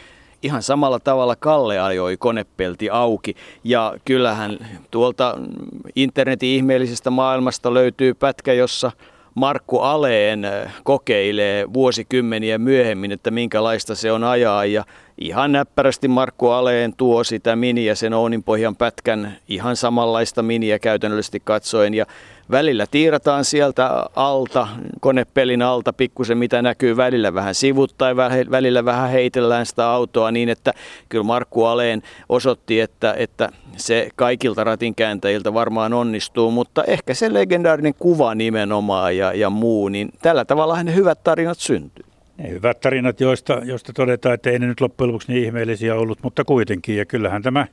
ihan 0.43 0.63
samalla 0.63 1.01
tavalla 1.01 1.37
Kalle 1.37 1.81
ajoi 1.81 2.17
konepelti 2.17 2.91
auki. 2.91 3.35
Ja 3.65 3.95
kyllähän 4.05 4.59
tuolta 4.91 5.39
internetin 5.97 6.49
ihmeellisestä 6.49 7.11
maailmasta 7.11 7.75
löytyy 7.75 8.15
pätkä, 8.15 8.53
jossa 8.53 8.93
Markku 9.35 9.79
Aleen 9.79 10.45
äh, 10.45 10.75
kokeilee 10.85 11.73
vuosikymmeniä 11.73 12.59
myöhemmin, 12.59 13.13
että 13.13 13.31
minkälaista 13.31 13.95
se 13.95 14.13
on 14.13 14.25
ajaa. 14.25 14.65
Ja 14.65 14.85
ihan 15.19 15.53
näppärästi 15.53 16.09
Markku 16.09 16.49
Aleen 16.49 16.95
tuo 16.97 17.25
sitä 17.25 17.57
miniä, 17.57 17.95
sen 17.95 18.15
Ouninpohjan 18.15 18.77
pätkän, 18.77 19.37
ihan 19.49 19.77
samanlaista 19.77 20.43
miniä 20.43 20.79
käytännöllisesti 20.79 21.41
katsoen. 21.45 21.95
Ja 21.95 22.07
välillä 22.51 22.87
tiirataan 22.91 23.45
sieltä 23.45 24.07
alta, 24.17 24.69
konepelin 25.01 25.63
alta 25.63 25.93
pikkusen 25.93 26.39
mitä 26.39 26.63
näkyy, 26.63 26.97
välillä 26.97 27.35
vähän 27.35 27.55
sivut 27.55 27.95
tai 27.99 28.17
välillä 28.51 28.85
vähän 28.85 29.11
heitellään 29.11 29.67
sitä 29.67 29.89
autoa 29.89 30.31
niin, 30.31 30.49
että 30.49 30.73
kyllä 31.09 31.25
Markku 31.25 31.65
Aleen 31.65 32.03
osoitti, 32.29 32.81
että, 32.81 33.15
että 33.19 33.49
se 33.77 34.09
kaikilta 34.17 34.65
ratinkääntäjiltä 34.65 35.55
varmaan 35.55 35.93
onnistuu, 35.93 36.51
mutta 36.51 36.85
ehkä 36.85 37.15
se 37.15 37.33
legendaarinen 37.33 37.95
kuva 37.99 38.35
nimenomaan 38.35 39.17
ja, 39.17 39.33
ja 39.33 39.51
muu, 39.51 39.89
niin 39.89 40.09
tällä 40.23 40.45
tavalla 40.45 40.83
ne 40.83 40.95
hyvät 40.95 41.23
tarinat 41.25 41.59
syntyy. 41.59 42.05
Ne 42.39 42.51
hyvät 42.51 42.81
tarinat, 42.81 43.21
joista, 43.21 43.61
joista 43.65 43.93
todetaan, 43.93 44.35
että 44.35 44.51
ei 44.51 44.59
ne 44.59 44.67
nyt 44.67 44.81
loppujen 44.81 45.09
lopuksi 45.09 45.33
niin 45.33 45.45
ihmeellisiä 45.45 45.95
ollut, 45.95 46.19
mutta 46.23 46.45
kuitenkin. 46.45 46.97
Ja 46.97 47.05
kyllähän 47.05 47.43
tämä 47.43 47.67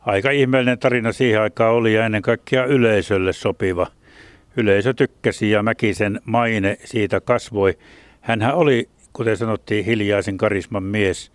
aika 0.00 0.30
ihmeellinen 0.30 0.78
tarina 0.78 1.12
siihen 1.12 1.40
aikaan 1.40 1.74
oli 1.74 1.94
ja 1.94 2.06
ennen 2.06 2.22
kaikkea 2.22 2.64
yleisölle 2.64 3.32
sopiva. 3.32 3.86
Yleisö 4.56 4.94
tykkäsi 4.94 5.50
ja 5.50 5.62
Mäkisen 5.62 6.20
maine 6.24 6.76
siitä 6.84 7.20
kasvoi. 7.20 7.78
Hänhän 8.20 8.54
oli, 8.54 8.88
kuten 9.12 9.36
sanottiin, 9.36 9.84
hiljaisen 9.84 10.36
karisman 10.36 10.82
mies, 10.82 11.32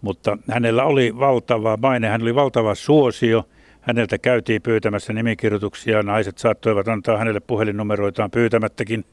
mutta 0.00 0.38
hänellä 0.50 0.84
oli 0.84 1.18
valtava 1.18 1.76
maine, 1.82 2.08
hän 2.08 2.22
oli 2.22 2.34
valtava 2.34 2.74
suosio. 2.74 3.44
Häneltä 3.80 4.18
käytiin 4.18 4.62
pyytämässä 4.62 5.12
nimikirjoituksia, 5.12 6.02
naiset 6.02 6.38
saattoivat 6.38 6.88
antaa 6.88 7.18
hänelle 7.18 7.40
puhelinnumeroitaan 7.40 8.30
pyytämättäkin 8.30 9.04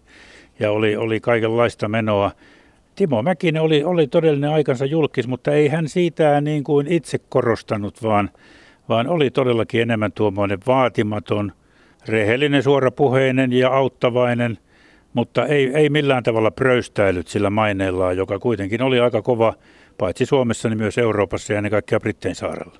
ja 0.60 0.72
oli, 0.72 0.96
oli 0.96 1.20
kaikenlaista 1.20 1.88
menoa. 1.88 2.32
Timo 2.96 3.22
Mäkinen 3.22 3.62
oli, 3.62 3.84
oli 3.84 4.08
todellinen 4.08 4.50
aikansa 4.50 4.86
julkis, 4.86 5.28
mutta 5.28 5.52
ei 5.52 5.67
hän 5.67 5.88
siitä 5.88 6.41
niin 6.41 6.63
kuin 6.63 6.88
itse 6.88 7.17
korostanut, 7.30 8.04
vaan, 8.04 8.30
vaan 8.89 9.08
oli 9.08 9.30
todellakin 9.30 9.82
enemmän 9.82 10.12
tuommoinen 10.12 10.60
vaatimaton, 10.67 11.52
rehellinen, 12.08 12.63
suorapuheinen 12.63 13.54
ja 13.54 13.70
auttavainen, 13.70 14.58
mutta 15.13 15.46
ei, 15.46 15.72
ei 15.74 15.89
millään 15.89 16.24
tavalla 16.24 16.52
pröystäilyt 16.52 17.28
sillä 17.28 17.50
maineellaan, 17.50 18.17
joka 18.17 18.39
kuitenkin 18.39 18.82
oli 18.82 19.00
aika 19.00 19.22
kova 19.22 19.54
paitsi 19.98 20.26
Suomessa, 20.26 20.70
niin 20.70 20.78
myös 20.78 20.98
Euroopassa 20.98 21.54
ja 21.54 21.58
ennen 21.58 21.72
kaikkea 21.72 22.00
Brittein 22.00 22.36
saarella. 22.36 22.76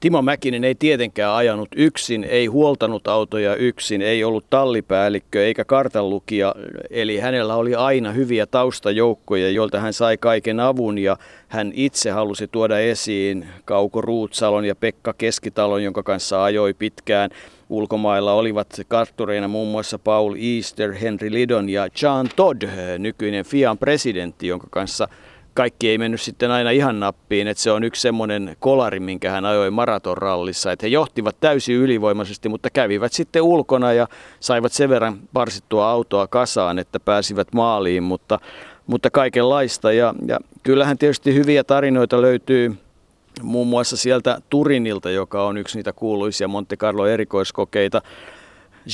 Timo 0.00 0.22
Mäkinen 0.22 0.64
ei 0.64 0.74
tietenkään 0.74 1.34
ajanut 1.34 1.68
yksin, 1.76 2.24
ei 2.24 2.46
huoltanut 2.46 3.08
autoja 3.08 3.56
yksin, 3.56 4.02
ei 4.02 4.24
ollut 4.24 4.44
tallipäällikkö 4.50 5.46
eikä 5.46 5.64
kartanlukija, 5.64 6.54
eli 6.90 7.18
hänellä 7.18 7.54
oli 7.54 7.74
aina 7.74 8.12
hyviä 8.12 8.46
taustajoukkoja, 8.46 9.50
joilta 9.50 9.80
hän 9.80 9.92
sai 9.92 10.16
kaiken 10.16 10.60
avun 10.60 10.98
ja 10.98 11.16
hän 11.48 11.72
itse 11.74 12.10
halusi 12.10 12.48
tuoda 12.48 12.78
esiin 12.78 13.46
Kauko 13.64 14.00
Ruutsalon 14.00 14.64
ja 14.64 14.74
Pekka 14.74 15.12
Keskitalon, 15.12 15.82
jonka 15.82 16.02
kanssa 16.02 16.44
ajoi 16.44 16.74
pitkään. 16.74 17.30
Ulkomailla 17.68 18.32
olivat 18.32 18.80
karttureina 18.88 19.48
muun 19.48 19.68
muassa 19.68 19.98
Paul 19.98 20.34
Easter, 20.38 20.94
Henry 20.94 21.32
Lidon 21.32 21.68
ja 21.68 21.88
John 22.02 22.26
Todd, 22.36 22.62
nykyinen 22.98 23.44
Fian 23.44 23.78
presidentti, 23.78 24.46
jonka 24.46 24.66
kanssa 24.70 25.08
kaikki 25.54 25.88
ei 25.88 25.98
mennyt 25.98 26.20
sitten 26.20 26.50
aina 26.50 26.70
ihan 26.70 27.00
nappiin, 27.00 27.48
että 27.48 27.62
se 27.62 27.70
on 27.70 27.84
yksi 27.84 28.02
semmoinen 28.02 28.56
kolari, 28.58 29.00
minkä 29.00 29.30
hän 29.30 29.44
ajoi 29.44 29.70
maratonrallissa, 29.70 30.72
että 30.72 30.86
he 30.86 30.88
johtivat 30.88 31.36
täysin 31.40 31.76
ylivoimaisesti, 31.76 32.48
mutta 32.48 32.70
kävivät 32.70 33.12
sitten 33.12 33.42
ulkona 33.42 33.92
ja 33.92 34.08
saivat 34.40 34.72
sen 34.72 34.88
verran 34.90 35.18
parsittua 35.32 35.90
autoa 35.90 36.26
kasaan, 36.26 36.78
että 36.78 37.00
pääsivät 37.00 37.48
maaliin, 37.52 38.02
mutta, 38.02 38.38
mutta 38.86 39.10
kaikenlaista. 39.10 39.92
Ja, 39.92 40.14
ja 40.26 40.38
kyllähän 40.62 40.98
tietysti 40.98 41.34
hyviä 41.34 41.64
tarinoita 41.64 42.22
löytyy 42.22 42.76
muun 43.42 43.66
muassa 43.66 43.96
sieltä 43.96 44.38
Turinilta, 44.50 45.10
joka 45.10 45.46
on 45.46 45.56
yksi 45.56 45.78
niitä 45.78 45.92
kuuluisia 45.92 46.48
Monte 46.48 46.76
Carlo 46.76 47.06
erikoiskokeita. 47.06 48.02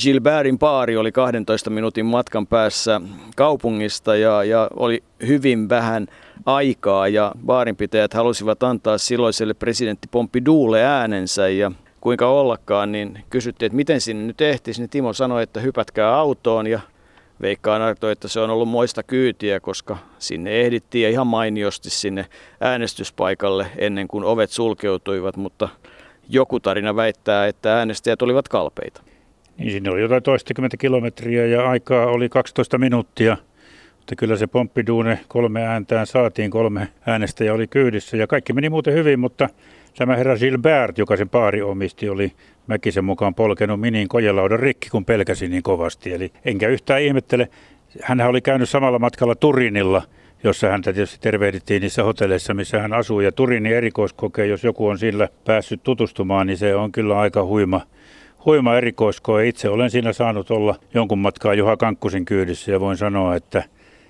Gilbertin 0.01 0.59
paari 0.59 0.97
oli 0.97 1.11
12 1.11 1.69
minuutin 1.69 2.05
matkan 2.05 2.47
päässä 2.47 3.01
kaupungista 3.35 4.15
ja, 4.15 4.43
ja 4.43 4.69
oli 4.75 5.03
hyvin 5.27 5.69
vähän 5.69 6.07
aikaa 6.45 7.07
ja 7.07 7.31
baarinpitäjät 7.45 8.13
halusivat 8.13 8.63
antaa 8.63 8.97
silloiselle 8.97 9.53
presidentti 9.53 10.07
Pompidoulle 10.11 10.83
äänensä 10.83 11.49
ja 11.49 11.71
kuinka 12.01 12.27
ollakaan, 12.27 12.91
niin 12.91 13.23
kysyttiin, 13.29 13.67
että 13.67 13.75
miten 13.75 14.01
sinne 14.01 14.23
nyt 14.23 14.41
ehtisi, 14.41 14.81
niin 14.81 14.89
Timo 14.89 15.13
sanoi, 15.13 15.43
että 15.43 15.59
hypätkää 15.59 16.15
autoon 16.15 16.67
ja 16.67 16.79
Veikkaan 17.41 17.81
arvoi, 17.81 18.11
että 18.11 18.27
se 18.27 18.39
on 18.39 18.49
ollut 18.49 18.67
moista 18.67 19.03
kyytiä, 19.03 19.59
koska 19.59 19.97
sinne 20.19 20.61
ehdittiin 20.61 21.03
ja 21.03 21.09
ihan 21.09 21.27
mainiosti 21.27 21.89
sinne 21.89 22.25
äänestyspaikalle 22.61 23.67
ennen 23.77 24.07
kuin 24.07 24.23
ovet 24.23 24.49
sulkeutuivat, 24.49 25.37
mutta 25.37 25.69
joku 26.29 26.59
tarina 26.59 26.95
väittää, 26.95 27.47
että 27.47 27.77
äänestäjät 27.77 28.21
olivat 28.21 28.47
kalpeita. 28.47 29.01
Niin 29.57 29.71
sinne 29.71 29.89
oli 29.89 30.01
jotain 30.01 30.23
toistakymmentä 30.23 30.77
kilometriä 30.77 31.45
ja 31.45 31.69
aikaa 31.69 32.05
oli 32.05 32.29
12 32.29 32.77
minuuttia. 32.77 33.37
Mutta 33.97 34.15
kyllä 34.15 34.37
se 34.37 34.47
Pompidoune 34.47 35.19
kolme 35.27 35.63
ääntään 35.63 36.07
saatiin, 36.07 36.51
kolme 36.51 36.87
äänestäjä 37.05 37.53
oli 37.53 37.67
kyydissä 37.67 38.17
ja 38.17 38.27
kaikki 38.27 38.53
meni 38.53 38.69
muuten 38.69 38.93
hyvin, 38.93 39.19
mutta 39.19 39.49
tämä 39.97 40.15
herra 40.15 40.37
Gilbert, 40.37 40.97
joka 40.97 41.17
sen 41.17 41.29
paari 41.29 41.61
omisti, 41.61 42.09
oli 42.09 42.31
Mäkisen 42.67 43.05
mukaan 43.05 43.35
polkenut 43.35 43.79
minin 43.79 44.07
kojelaudan 44.07 44.59
rikki, 44.59 44.89
kun 44.89 45.05
pelkäsi 45.05 45.47
niin 45.47 45.63
kovasti. 45.63 46.13
Eli 46.13 46.31
enkä 46.45 46.67
yhtään 46.67 47.01
ihmettele, 47.01 47.49
hän 48.01 48.21
oli 48.21 48.41
käynyt 48.41 48.69
samalla 48.69 48.99
matkalla 48.99 49.35
Turinilla, 49.35 50.01
jossa 50.43 50.69
häntä 50.69 50.93
tietysti 50.93 51.17
tervehdittiin 51.21 51.81
niissä 51.81 52.03
hotelleissa, 52.03 52.53
missä 52.53 52.81
hän 52.81 52.93
asuu. 52.93 53.19
Ja 53.19 53.31
Turinin 53.31 53.73
erikoiskoke, 53.73 54.45
jos 54.45 54.63
joku 54.63 54.87
on 54.87 54.97
sillä 54.97 55.29
päässyt 55.45 55.83
tutustumaan, 55.83 56.47
niin 56.47 56.57
se 56.57 56.75
on 56.75 56.91
kyllä 56.91 57.19
aika 57.19 57.45
huima 57.45 57.81
huima 58.45 58.77
erikoiskoe. 58.77 59.47
Itse 59.47 59.69
olen 59.69 59.89
siinä 59.89 60.13
saanut 60.13 60.51
olla 60.51 60.75
jonkun 60.93 61.19
matkaa 61.19 61.53
Juha 61.53 61.77
Kankkusin 61.77 62.25
kyydissä 62.25 62.71
ja 62.71 62.79
voin 62.79 62.97
sanoa, 62.97 63.35
että, 63.35 63.63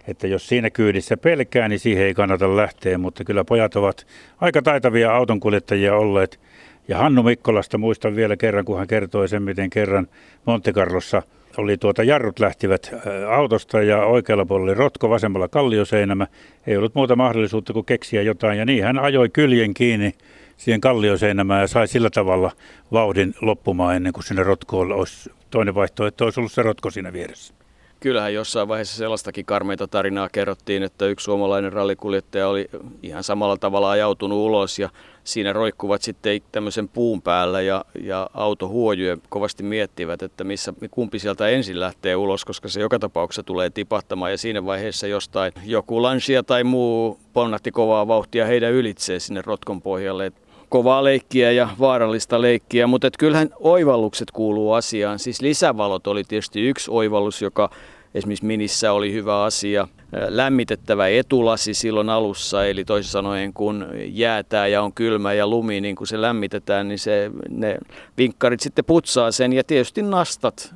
että 0.08 0.28
jos 0.28 0.48
siinä 0.48 0.70
kyydissä 0.70 1.18
pelkää, 1.18 1.68
niin 1.68 1.80
siihen 1.80 2.06
ei 2.06 2.14
kannata 2.14 2.56
lähteä. 2.56 2.98
Mutta 2.98 3.24
kyllä 3.24 3.44
pojat 3.44 3.76
ovat 3.76 4.08
aika 4.42 4.62
taitavia 4.62 5.16
autonkuljettajia 5.16 5.96
olleet. 5.96 6.40
Ja 6.88 6.98
Hannu 6.98 7.24
Mikkolasta 7.24 7.78
muistan 7.78 8.16
vielä 8.16 8.38
kerran, 8.38 8.66
kun 8.66 8.78
hän 8.78 8.88
kertoi 8.88 9.28
sen, 9.28 9.44
miten 9.44 9.70
kerran 9.70 10.08
Monte 10.46 10.74
Carlossa 10.74 11.22
oli 11.58 11.78
tuota, 11.78 12.04
jarrut 12.04 12.40
lähtivät 12.40 12.96
autosta 13.30 13.82
ja 13.82 14.06
oikealla 14.06 14.46
puolella 14.46 14.72
oli 14.72 14.78
rotko, 14.78 15.10
vasemmalla 15.10 15.48
kallioseinämä. 15.48 16.28
Ei 16.68 16.78
ollut 16.78 16.96
muuta 16.96 17.16
mahdollisuutta 17.16 17.74
kuin 17.74 17.86
keksiä 17.86 18.22
jotain 18.22 18.60
ja 18.60 18.66
niin 18.66 18.84
hän 18.84 19.00
ajoi 19.00 19.30
kyljen 19.30 19.74
kiinni 19.74 20.12
siihen 20.58 20.82
kallioseinämään 20.82 21.62
ja 21.62 21.68
sai 21.68 21.88
sillä 21.88 22.10
tavalla 22.10 22.52
vauhdin 22.92 23.34
loppumaan 23.42 23.96
ennen 23.96 24.14
kuin 24.14 24.24
sinne 24.24 24.44
rotkoon 24.44 24.92
olisi 24.92 25.32
toinen 25.50 25.76
vaihtoehto, 25.76 26.26
olisi 26.26 26.40
ollut 26.40 26.52
se 26.52 26.64
rotko 26.64 26.90
siinä 26.90 27.14
vieressä. 27.14 27.54
Kyllähän 28.00 28.34
jossain 28.34 28.68
vaiheessa 28.68 28.98
sellaistakin 28.98 29.46
karmeita 29.46 29.88
tarinaa 29.88 30.30
kerrottiin, 30.30 30.84
että 30.84 31.06
yksi 31.06 31.24
suomalainen 31.24 31.74
rallikuljettaja 31.74 32.48
oli 32.48 32.70
ihan 33.04 33.24
samalla 33.24 33.58
tavalla 33.58 33.92
ajautunut 33.92 34.40
ulos 34.40 34.80
ja 34.80 34.90
siinä 35.24 35.54
roikkuvat 35.54 36.02
sitten 36.02 36.42
tämmöisen 36.52 36.88
puun 36.90 37.22
päällä 37.22 37.62
ja, 37.62 37.86
ja 38.02 38.30
auto 38.34 38.68
huojui 38.68 39.18
kovasti 39.30 39.64
miettivät, 39.64 40.24
että 40.24 40.44
missä, 40.44 40.74
kumpi 40.92 41.20
sieltä 41.20 41.48
ensin 41.48 41.80
lähtee 41.80 42.16
ulos, 42.16 42.46
koska 42.46 42.70
se 42.70 42.82
joka 42.82 43.00
tapauksessa 43.00 43.44
tulee 43.44 43.70
tipahtamaan 43.70 44.32
ja 44.32 44.38
siinä 44.38 44.66
vaiheessa 44.66 45.08
jostain 45.08 45.52
joku 45.66 46.02
lansia 46.02 46.44
tai 46.44 46.64
muu 46.64 47.20
ponnatti 47.34 47.72
kovaa 47.72 48.08
vauhtia 48.08 48.46
heidän 48.46 48.72
ylitsee 48.72 49.20
sinne 49.20 49.42
rotkon 49.46 49.82
pohjalle 49.82 50.32
kovaa 50.76 51.04
leikkiä 51.04 51.52
ja 51.52 51.70
vaarallista 51.80 52.42
leikkiä, 52.42 52.88
mutta 52.88 53.08
et 53.08 53.18
kyllähän 53.20 53.50
oivallukset 53.60 54.32
kuuluu 54.32 54.74
asiaan. 54.74 55.20
Siis 55.20 55.42
lisävalot 55.42 56.08
oli 56.08 56.24
tietysti 56.24 56.68
yksi 56.68 56.92
oivallus, 56.92 57.42
joka 57.42 57.70
esimerkiksi 58.16 58.46
Minissä 58.46 58.92
oli 58.92 59.14
hyvä 59.14 59.44
asia. 59.44 59.88
Lämmitettävä 60.28 61.08
etulasi 61.08 61.74
silloin 61.74 62.10
alussa, 62.10 62.66
eli 62.66 62.86
toisin 62.86 63.12
sanoen 63.12 63.54
kun 63.54 63.88
jäätää 63.96 64.68
ja 64.68 64.82
on 64.82 64.94
kylmä 64.94 65.34
ja 65.34 65.48
lumi, 65.48 65.82
niin 65.82 65.96
kun 65.96 66.08
se 66.08 66.22
lämmitetään, 66.22 66.88
niin 66.88 67.00
se, 67.00 67.32
ne 67.50 67.78
vinkkarit 68.18 68.60
sitten 68.60 68.86
putsaa 68.86 69.32
sen 69.32 69.54
ja 69.54 69.64
tietysti 69.64 70.02
nastat 70.02 70.74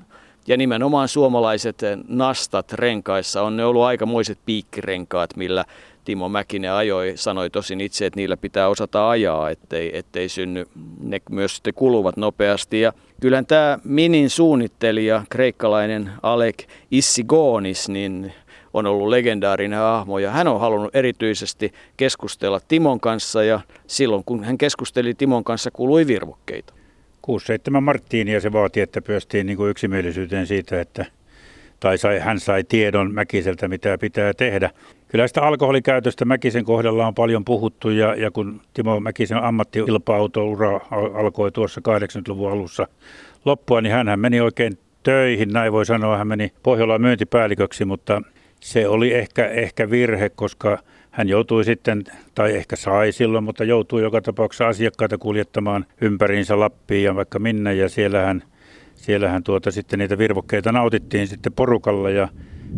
Ja 0.47 0.57
nimenomaan 0.57 1.07
suomalaiset 1.07 1.81
nastat 2.07 2.73
renkaissa. 2.73 3.41
On 3.41 3.57
ne 3.57 3.65
ollut 3.65 3.83
aikamoiset 3.83 4.39
piikkirenkaat, 4.45 5.35
millä 5.35 5.65
Timo 6.05 6.29
Mäkinen 6.29 6.71
ajoi, 6.71 7.13
sanoi 7.15 7.49
tosin 7.49 7.81
itse, 7.81 8.05
että 8.05 8.19
niillä 8.19 8.37
pitää 8.37 8.67
osata 8.67 9.09
ajaa, 9.09 9.49
ettei, 9.49 9.97
ettei 9.97 10.29
synny, 10.29 10.65
ne 10.99 11.21
myös 11.29 11.55
sitten 11.55 11.73
kuluvat 11.73 12.17
nopeasti. 12.17 12.81
Ja 12.81 12.93
kyllähän 13.21 13.45
tämä 13.45 13.79
Minin 13.83 14.29
suunnittelija, 14.29 15.23
kreikkalainen 15.29 16.11
Alek 16.23 16.63
Issigonis, 16.91 17.89
niin 17.89 18.33
on 18.73 18.85
ollut 18.85 19.07
legendaarinen 19.07 19.79
hahmo. 19.79 20.19
Ja 20.19 20.31
hän 20.31 20.47
on 20.47 20.59
halunnut 20.59 20.95
erityisesti 20.95 21.73
keskustella 21.97 22.59
Timon 22.67 22.99
kanssa. 22.99 23.43
Ja 23.43 23.59
silloin 23.87 24.23
kun 24.25 24.43
hän 24.43 24.57
keskusteli 24.57 25.13
Timon 25.13 25.43
kanssa 25.43 25.71
kului 25.71 26.07
virvokkeita. 26.07 26.78
6-7 27.77 27.81
Marttiinia 27.81 28.41
se 28.41 28.51
vaati, 28.51 28.81
että 28.81 29.01
pyöstiin 29.01 29.45
niin 29.45 29.57
kuin 29.57 29.71
yksimielisyyteen 29.71 30.47
siitä, 30.47 30.81
että 30.81 31.05
tai 31.79 31.97
sai, 31.97 32.19
hän 32.19 32.39
sai 32.39 32.63
tiedon 32.63 33.13
Mäkiseltä, 33.13 33.67
mitä 33.67 33.97
pitää 33.97 34.33
tehdä. 34.33 34.71
Kyllä 35.07 35.27
sitä 35.27 35.41
alkoholikäytöstä 35.41 36.25
Mäkisen 36.25 36.65
kohdalla 36.65 37.07
on 37.07 37.15
paljon 37.15 37.45
puhuttu 37.45 37.89
ja, 37.89 38.15
ja 38.15 38.31
kun 38.31 38.61
Timo 38.73 38.99
Mäkisen 38.99 39.43
ammatti-ilpa-autoura 39.43 40.79
alkoi 40.91 41.51
tuossa 41.51 41.81
80-luvun 41.81 42.51
alussa 42.51 42.87
loppua, 43.45 43.81
niin 43.81 43.93
hän 43.93 44.19
meni 44.19 44.41
oikein 44.41 44.77
töihin, 45.03 45.49
näin 45.53 45.71
voi 45.71 45.85
sanoa. 45.85 46.17
Hän 46.17 46.27
meni 46.27 46.53
Pohjolaan 46.63 47.01
myyntipäälliköksi, 47.01 47.85
mutta 47.85 48.21
se 48.59 48.87
oli 48.87 49.13
ehkä, 49.13 49.47
ehkä 49.47 49.89
virhe, 49.89 50.29
koska 50.29 50.77
hän 51.19 51.29
joutui 51.29 51.65
sitten, 51.65 52.03
tai 52.35 52.55
ehkä 52.55 52.75
sai 52.75 53.11
silloin, 53.11 53.43
mutta 53.43 53.63
joutui 53.63 54.01
joka 54.01 54.21
tapauksessa 54.21 54.67
asiakkaita 54.67 55.17
kuljettamaan 55.17 55.85
ympäriinsä 56.01 56.59
Lappiin 56.59 57.03
ja 57.03 57.15
vaikka 57.15 57.39
minne. 57.39 57.75
Ja 57.75 57.89
siellähän, 57.89 58.43
siellähän 58.95 59.43
tuota, 59.43 59.71
sitten 59.71 59.99
niitä 59.99 60.17
virvokkeita 60.17 60.71
nautittiin 60.71 61.27
sitten 61.27 61.53
porukalla 61.53 62.09
ja, 62.09 62.27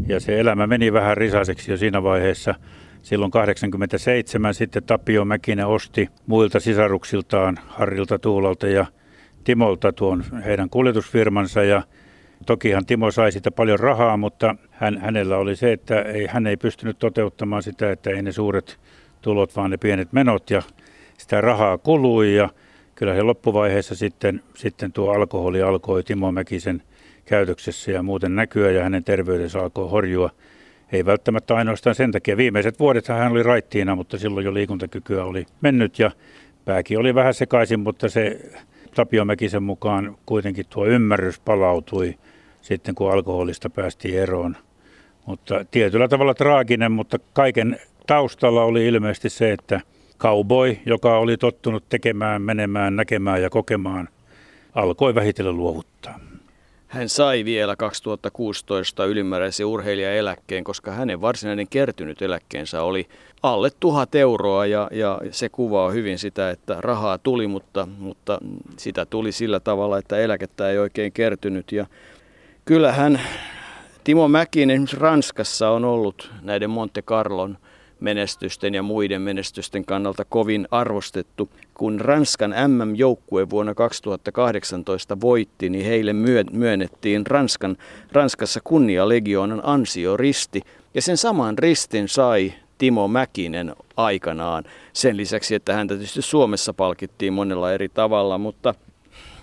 ja 0.08 0.20
se 0.20 0.40
elämä 0.40 0.68
meni 0.68 0.94
vähän 0.94 1.18
risaiseksi 1.18 1.72
jo 1.72 1.78
siinä 1.78 2.04
vaiheessa. 2.04 2.56
Silloin 3.02 3.32
87 3.32 4.54
sitten 4.54 4.84
Tapio 4.84 5.26
Mäkinen 5.26 5.68
osti 5.68 6.10
muilta 6.28 6.60
sisaruksiltaan 6.60 7.60
Harrilta 7.68 8.20
Tuulalta 8.20 8.68
ja 8.68 8.86
Timolta 9.44 9.94
tuon 9.94 10.24
heidän 10.46 10.70
kuljetusfirmansa 10.70 11.64
ja 11.64 11.82
Tokihan 12.46 12.86
Timo 12.86 13.12
sai 13.12 13.32
sitä 13.32 13.52
paljon 13.52 13.80
rahaa, 13.80 14.18
mutta 14.18 14.56
hän, 14.72 14.98
hänellä 14.98 15.38
oli 15.38 15.56
se, 15.56 15.72
että 15.72 16.02
ei, 16.02 16.28
hän 16.28 16.48
ei 16.48 16.58
pystynyt 16.58 17.00
toteuttamaan 17.00 17.64
sitä, 17.64 17.92
että 17.92 18.10
ei 18.10 18.22
ne 18.22 18.32
suuret 18.32 18.80
tulot, 19.22 19.56
vaan 19.56 19.72
ne 19.72 19.78
pienet 19.78 20.14
menot 20.14 20.50
ja 20.50 20.62
sitä 21.18 21.42
rahaa 21.42 21.78
kului 21.78 22.36
ja 22.36 22.50
kyllä 22.96 23.16
se 23.16 23.22
loppuvaiheessa 23.22 23.96
sitten, 23.96 24.44
sitten 24.56 24.92
tuo 24.92 25.14
alkoholi 25.14 25.62
alkoi 25.62 26.04
Timo 26.04 26.32
Mäkisen 26.32 26.84
käytöksessä 27.26 27.92
ja 27.92 28.04
muuten 28.04 28.36
näkyä 28.36 28.72
ja 28.72 28.84
hänen 28.84 29.04
terveydensä 29.04 29.60
alkoi 29.60 29.90
horjua. 29.90 30.30
Ei 30.92 31.06
välttämättä 31.06 31.56
ainoastaan 31.56 31.96
sen 31.96 32.12
takia. 32.12 32.38
Viimeiset 32.38 32.80
vuodet 32.80 33.08
hän 33.08 33.32
oli 33.32 33.44
raittiina, 33.44 33.96
mutta 33.96 34.18
silloin 34.18 34.46
jo 34.46 34.54
liikuntakykyä 34.54 35.24
oli 35.24 35.46
mennyt 35.62 36.00
ja 36.00 36.12
pääkin 36.66 37.00
oli 37.00 37.16
vähän 37.16 37.34
sekaisin, 37.34 37.80
mutta 37.80 38.10
se 38.10 38.40
Tapio 38.96 39.26
Mäkisen 39.26 39.64
mukaan 39.64 40.18
kuitenkin 40.26 40.66
tuo 40.70 40.86
ymmärrys 40.86 41.40
palautui 41.40 42.16
sitten 42.62 42.96
kun 42.96 43.12
alkoholista 43.12 43.70
päästiin 43.70 44.20
eroon. 44.20 44.58
Mutta 45.26 45.66
tietyllä 45.72 46.08
tavalla 46.08 46.34
traaginen, 46.34 46.92
mutta 46.92 47.20
kaiken 47.34 47.80
taustalla 48.08 48.64
oli 48.64 48.88
ilmeisesti 48.88 49.30
se, 49.30 49.52
että 49.52 49.82
cowboy, 50.20 50.78
joka 50.86 51.18
oli 51.18 51.38
tottunut 51.38 51.84
tekemään, 51.90 52.42
menemään, 52.42 52.96
näkemään 52.96 53.42
ja 53.42 53.50
kokemaan, 53.50 54.10
alkoi 54.76 55.16
vähitellen 55.16 55.58
luovuttaa. 55.58 56.20
Hän 56.88 57.10
sai 57.10 57.46
vielä 57.46 57.76
2016 57.76 59.06
ylimääräisen 59.06 59.66
urheilijaeläkkeen, 59.66 60.64
koska 60.64 60.92
hänen 60.92 61.22
varsinainen 61.22 61.68
kertynyt 61.68 62.22
eläkkeensä 62.22 62.84
oli 62.84 63.08
alle 63.44 63.70
tuhat 63.80 64.16
euroa 64.16 64.66
ja, 64.66 64.88
ja 64.92 65.22
se 65.32 65.50
kuvaa 65.50 65.92
hyvin 65.92 66.20
sitä, 66.20 66.50
että 66.50 66.78
rahaa 66.80 67.18
tuli, 67.18 67.48
mutta, 67.48 67.88
mutta 67.98 68.40
sitä 68.78 69.06
tuli 69.06 69.32
sillä 69.32 69.60
tavalla, 69.60 69.98
että 69.98 70.18
eläkettä 70.18 70.70
ei 70.70 70.78
oikein 70.78 71.12
kertynyt 71.12 71.72
ja 71.72 71.86
Kyllähän 72.66 73.22
Timo 74.04 74.28
Mäkinen 74.28 74.88
Ranskassa 74.98 75.70
on 75.70 75.86
ollut 75.86 76.32
näiden 76.42 76.70
Monte 76.70 77.02
Carlon 77.02 77.58
menestysten 78.00 78.74
ja 78.74 78.84
muiden 78.84 79.22
menestysten 79.22 79.86
kannalta 79.86 80.26
kovin 80.26 80.68
arvostettu. 80.72 81.50
Kun 81.74 82.02
Ranskan 82.02 82.54
MM-joukkue 82.68 83.50
vuonna 83.50 83.76
2018 83.76 85.22
voitti, 85.22 85.70
niin 85.70 85.86
heille 85.86 86.14
myönnettiin 86.52 87.28
Ranskan, 87.28 87.78
Ranskassa 88.12 88.60
kunnialegionan 88.64 89.62
ansioristi. 89.64 90.62
Ja 90.94 91.02
sen 91.02 91.18
saman 91.18 91.58
ristin 91.58 92.08
sai 92.08 92.54
Timo 92.78 93.08
Mäkinen 93.08 93.76
aikanaan. 93.98 94.64
Sen 94.94 95.18
lisäksi, 95.18 95.56
että 95.56 95.74
häntä 95.74 95.94
tietysti 95.94 96.22
Suomessa 96.22 96.74
palkittiin 96.74 97.34
monella 97.34 97.72
eri 97.72 97.90
tavalla, 97.90 98.38
mutta 98.38 98.74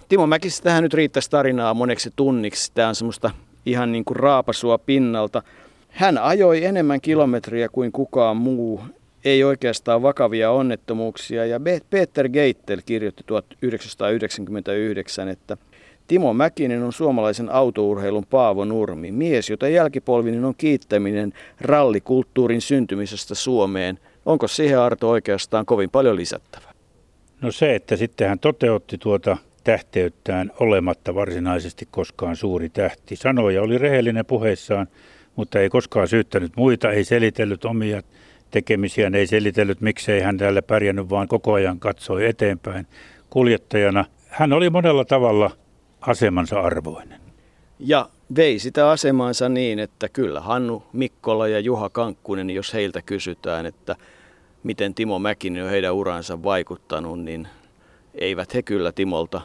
Timo 0.09 0.27
Mäkistä 0.27 0.65
tähän 0.65 0.83
nyt 0.83 0.95
riittäisi 0.95 1.31
tarinaa 1.31 1.75
moneksi 1.75 2.11
tunniksi. 2.17 2.73
Tämä 2.75 2.89
on 2.89 2.95
semmoista 2.95 3.31
ihan 3.67 3.93
niin 3.93 4.05
kuin 4.05 4.17
raapasua 4.17 4.79
pinnalta. 4.79 5.43
Hän 5.89 6.19
ajoi 6.19 6.65
enemmän 6.65 7.01
kilometriä 7.01 7.69
kuin 7.69 7.93
kukaan 7.93 8.37
muu. 8.37 8.81
Ei 9.25 9.45
oikeastaan 9.45 10.03
vakavia 10.03 10.51
onnettomuuksia. 10.51 11.47
Ja 11.47 11.61
Peter 11.91 12.29
Geittel 12.29 12.81
kirjoitti 12.87 13.25
1999, 13.27 15.29
että 15.29 15.57
Timo 16.07 16.35
Mäkinen 16.35 16.83
on 16.83 16.93
suomalaisen 16.93 17.51
autourheilun 17.51 18.27
Paavo 18.31 18.65
Nurmi, 18.65 19.13
mies, 19.13 19.51
jota 19.51 19.69
jälkipolvinen 19.69 20.45
on 20.45 20.55
kiittäminen 20.59 21.33
rallikulttuurin 21.61 22.61
syntymisestä 22.61 23.35
Suomeen. 23.35 23.99
Onko 24.27 24.49
siihen 24.49 24.81
Arto 24.81 25.11
oikeastaan 25.11 25.67
kovin 25.67 25.91
paljon 25.91 26.17
lisättävää? 26.17 26.73
No 27.41 27.53
se, 27.53 27.75
että 27.75 27.97
sitten 27.97 28.29
hän 28.29 28.39
toteutti 28.39 28.99
tuota 28.99 29.37
tähteyttään 29.69 30.53
olematta 30.61 31.15
varsinaisesti 31.15 31.89
koskaan 31.91 32.37
suuri 32.37 32.69
tähti. 32.69 33.17
Sanoja 33.17 33.63
oli 33.63 33.79
rehellinen 33.79 34.27
puheissaan, 34.27 34.87
mutta 35.37 35.61
ei 35.61 35.69
koskaan 35.69 36.09
syyttänyt 36.09 36.53
muita, 36.57 36.91
ei 36.91 37.05
selitellyt 37.05 37.65
omia 37.65 38.03
tekemisiään, 38.51 39.15
ei 39.15 39.27
selitellyt 39.27 39.81
miksei 39.81 40.21
hän 40.21 40.39
täällä 40.39 40.63
pärjännyt, 40.63 41.11
vaan 41.11 41.29
koko 41.29 41.53
ajan 41.53 41.81
katsoi 41.81 42.27
eteenpäin 42.27 42.87
kuljettajana. 43.31 44.05
Hän 44.29 44.53
oli 44.53 44.71
monella 44.71 45.05
tavalla 45.05 45.51
asemansa 46.01 46.61
arvoinen. 46.61 47.21
Ja 47.79 48.09
vei 48.37 48.59
sitä 48.59 48.91
asemansa 48.91 49.49
niin, 49.49 49.79
että 49.79 50.09
kyllä 50.09 50.41
Hannu 50.41 50.83
Mikkola 50.93 51.49
ja 51.49 51.61
Juha 51.61 51.89
Kankkunen, 51.89 52.51
jos 52.51 52.75
heiltä 52.75 53.03
kysytään, 53.03 53.67
että 53.67 53.97
miten 54.63 54.95
Timo 54.95 55.19
Mäkinen 55.19 55.65
on 55.65 55.71
heidän 55.71 55.95
uransa 55.95 56.43
vaikuttanut, 56.43 57.21
niin 57.21 57.49
eivät 58.15 58.55
he 58.55 58.63
kyllä 58.63 58.93
Timolta 58.93 59.41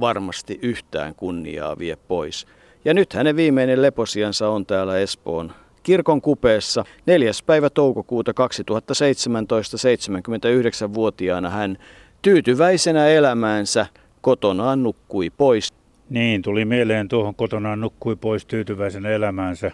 varmasti 0.00 0.58
yhtään 0.62 1.14
kunniaa 1.14 1.78
vie 1.78 1.96
pois. 2.08 2.46
Ja 2.84 2.94
nyt 2.94 3.12
hänen 3.12 3.36
viimeinen 3.36 3.82
leposiansa 3.82 4.48
on 4.48 4.66
täällä 4.66 4.98
Espoon 4.98 5.52
kirkon 5.86 6.22
kupeessa. 6.22 6.84
4. 7.06 7.30
päivä 7.46 7.70
toukokuuta 7.70 8.34
2017 8.34 9.76
79-vuotiaana 9.76 11.50
hän 11.50 11.78
tyytyväisenä 12.22 13.08
elämäänsä 13.08 13.86
kotonaan 14.20 14.82
nukkui 14.82 15.30
pois. 15.30 15.74
Niin, 16.10 16.42
tuli 16.42 16.64
mieleen 16.64 17.08
tuohon 17.08 17.34
kotonaan 17.34 17.80
nukkui 17.80 18.16
pois 18.16 18.46
tyytyväisenä 18.46 19.08
elämäänsä. 19.08 19.70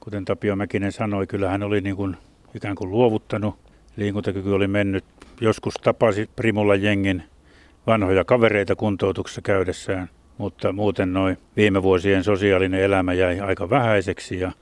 Kuten 0.00 0.24
Tapio 0.24 0.56
Mäkinen 0.56 0.92
sanoi, 0.92 1.26
kyllä 1.26 1.48
hän 1.48 1.62
oli 1.62 1.80
niin 1.80 1.96
kuin 1.96 2.16
ikään 2.54 2.74
kuin 2.74 2.90
luovuttanut. 2.90 3.54
Liikuntakyky 3.96 4.52
oli 4.52 4.68
mennyt. 4.68 5.04
Joskus 5.40 5.74
tapasi 5.74 6.30
Primulla 6.36 6.74
jengin 6.74 7.22
vanhoja 7.86 8.24
kavereita 8.24 8.76
kuntoutuksessa 8.76 9.42
käydessään, 9.42 10.10
mutta 10.38 10.72
muuten 10.72 11.12
noin 11.12 11.38
viime 11.56 11.82
vuosien 11.82 12.24
sosiaalinen 12.24 12.80
elämä 12.80 13.12
jäi 13.12 13.40
aika 13.40 13.70
vähäiseksi 13.70 14.40
ja 14.40 14.52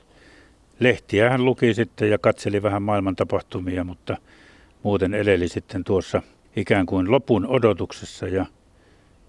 lehtiä 0.80 1.30
hän 1.30 1.44
luki 1.44 1.74
sitten 1.74 2.10
ja 2.10 2.18
katseli 2.18 2.62
vähän 2.62 2.82
maailman 2.82 3.16
tapahtumia, 3.16 3.84
mutta 3.84 4.16
muuten 4.82 5.14
eleli 5.14 5.48
sitten 5.48 5.84
tuossa 5.84 6.22
ikään 6.56 6.86
kuin 6.86 7.10
lopun 7.10 7.46
odotuksessa 7.46 8.28
ja 8.28 8.46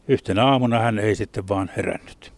yhtenä 0.07 0.45
aamuna 0.45 0.79
hän 0.79 0.99
ei 0.99 1.15
sitten 1.15 1.47
vaan 1.47 1.71
herännyt. 1.77 2.34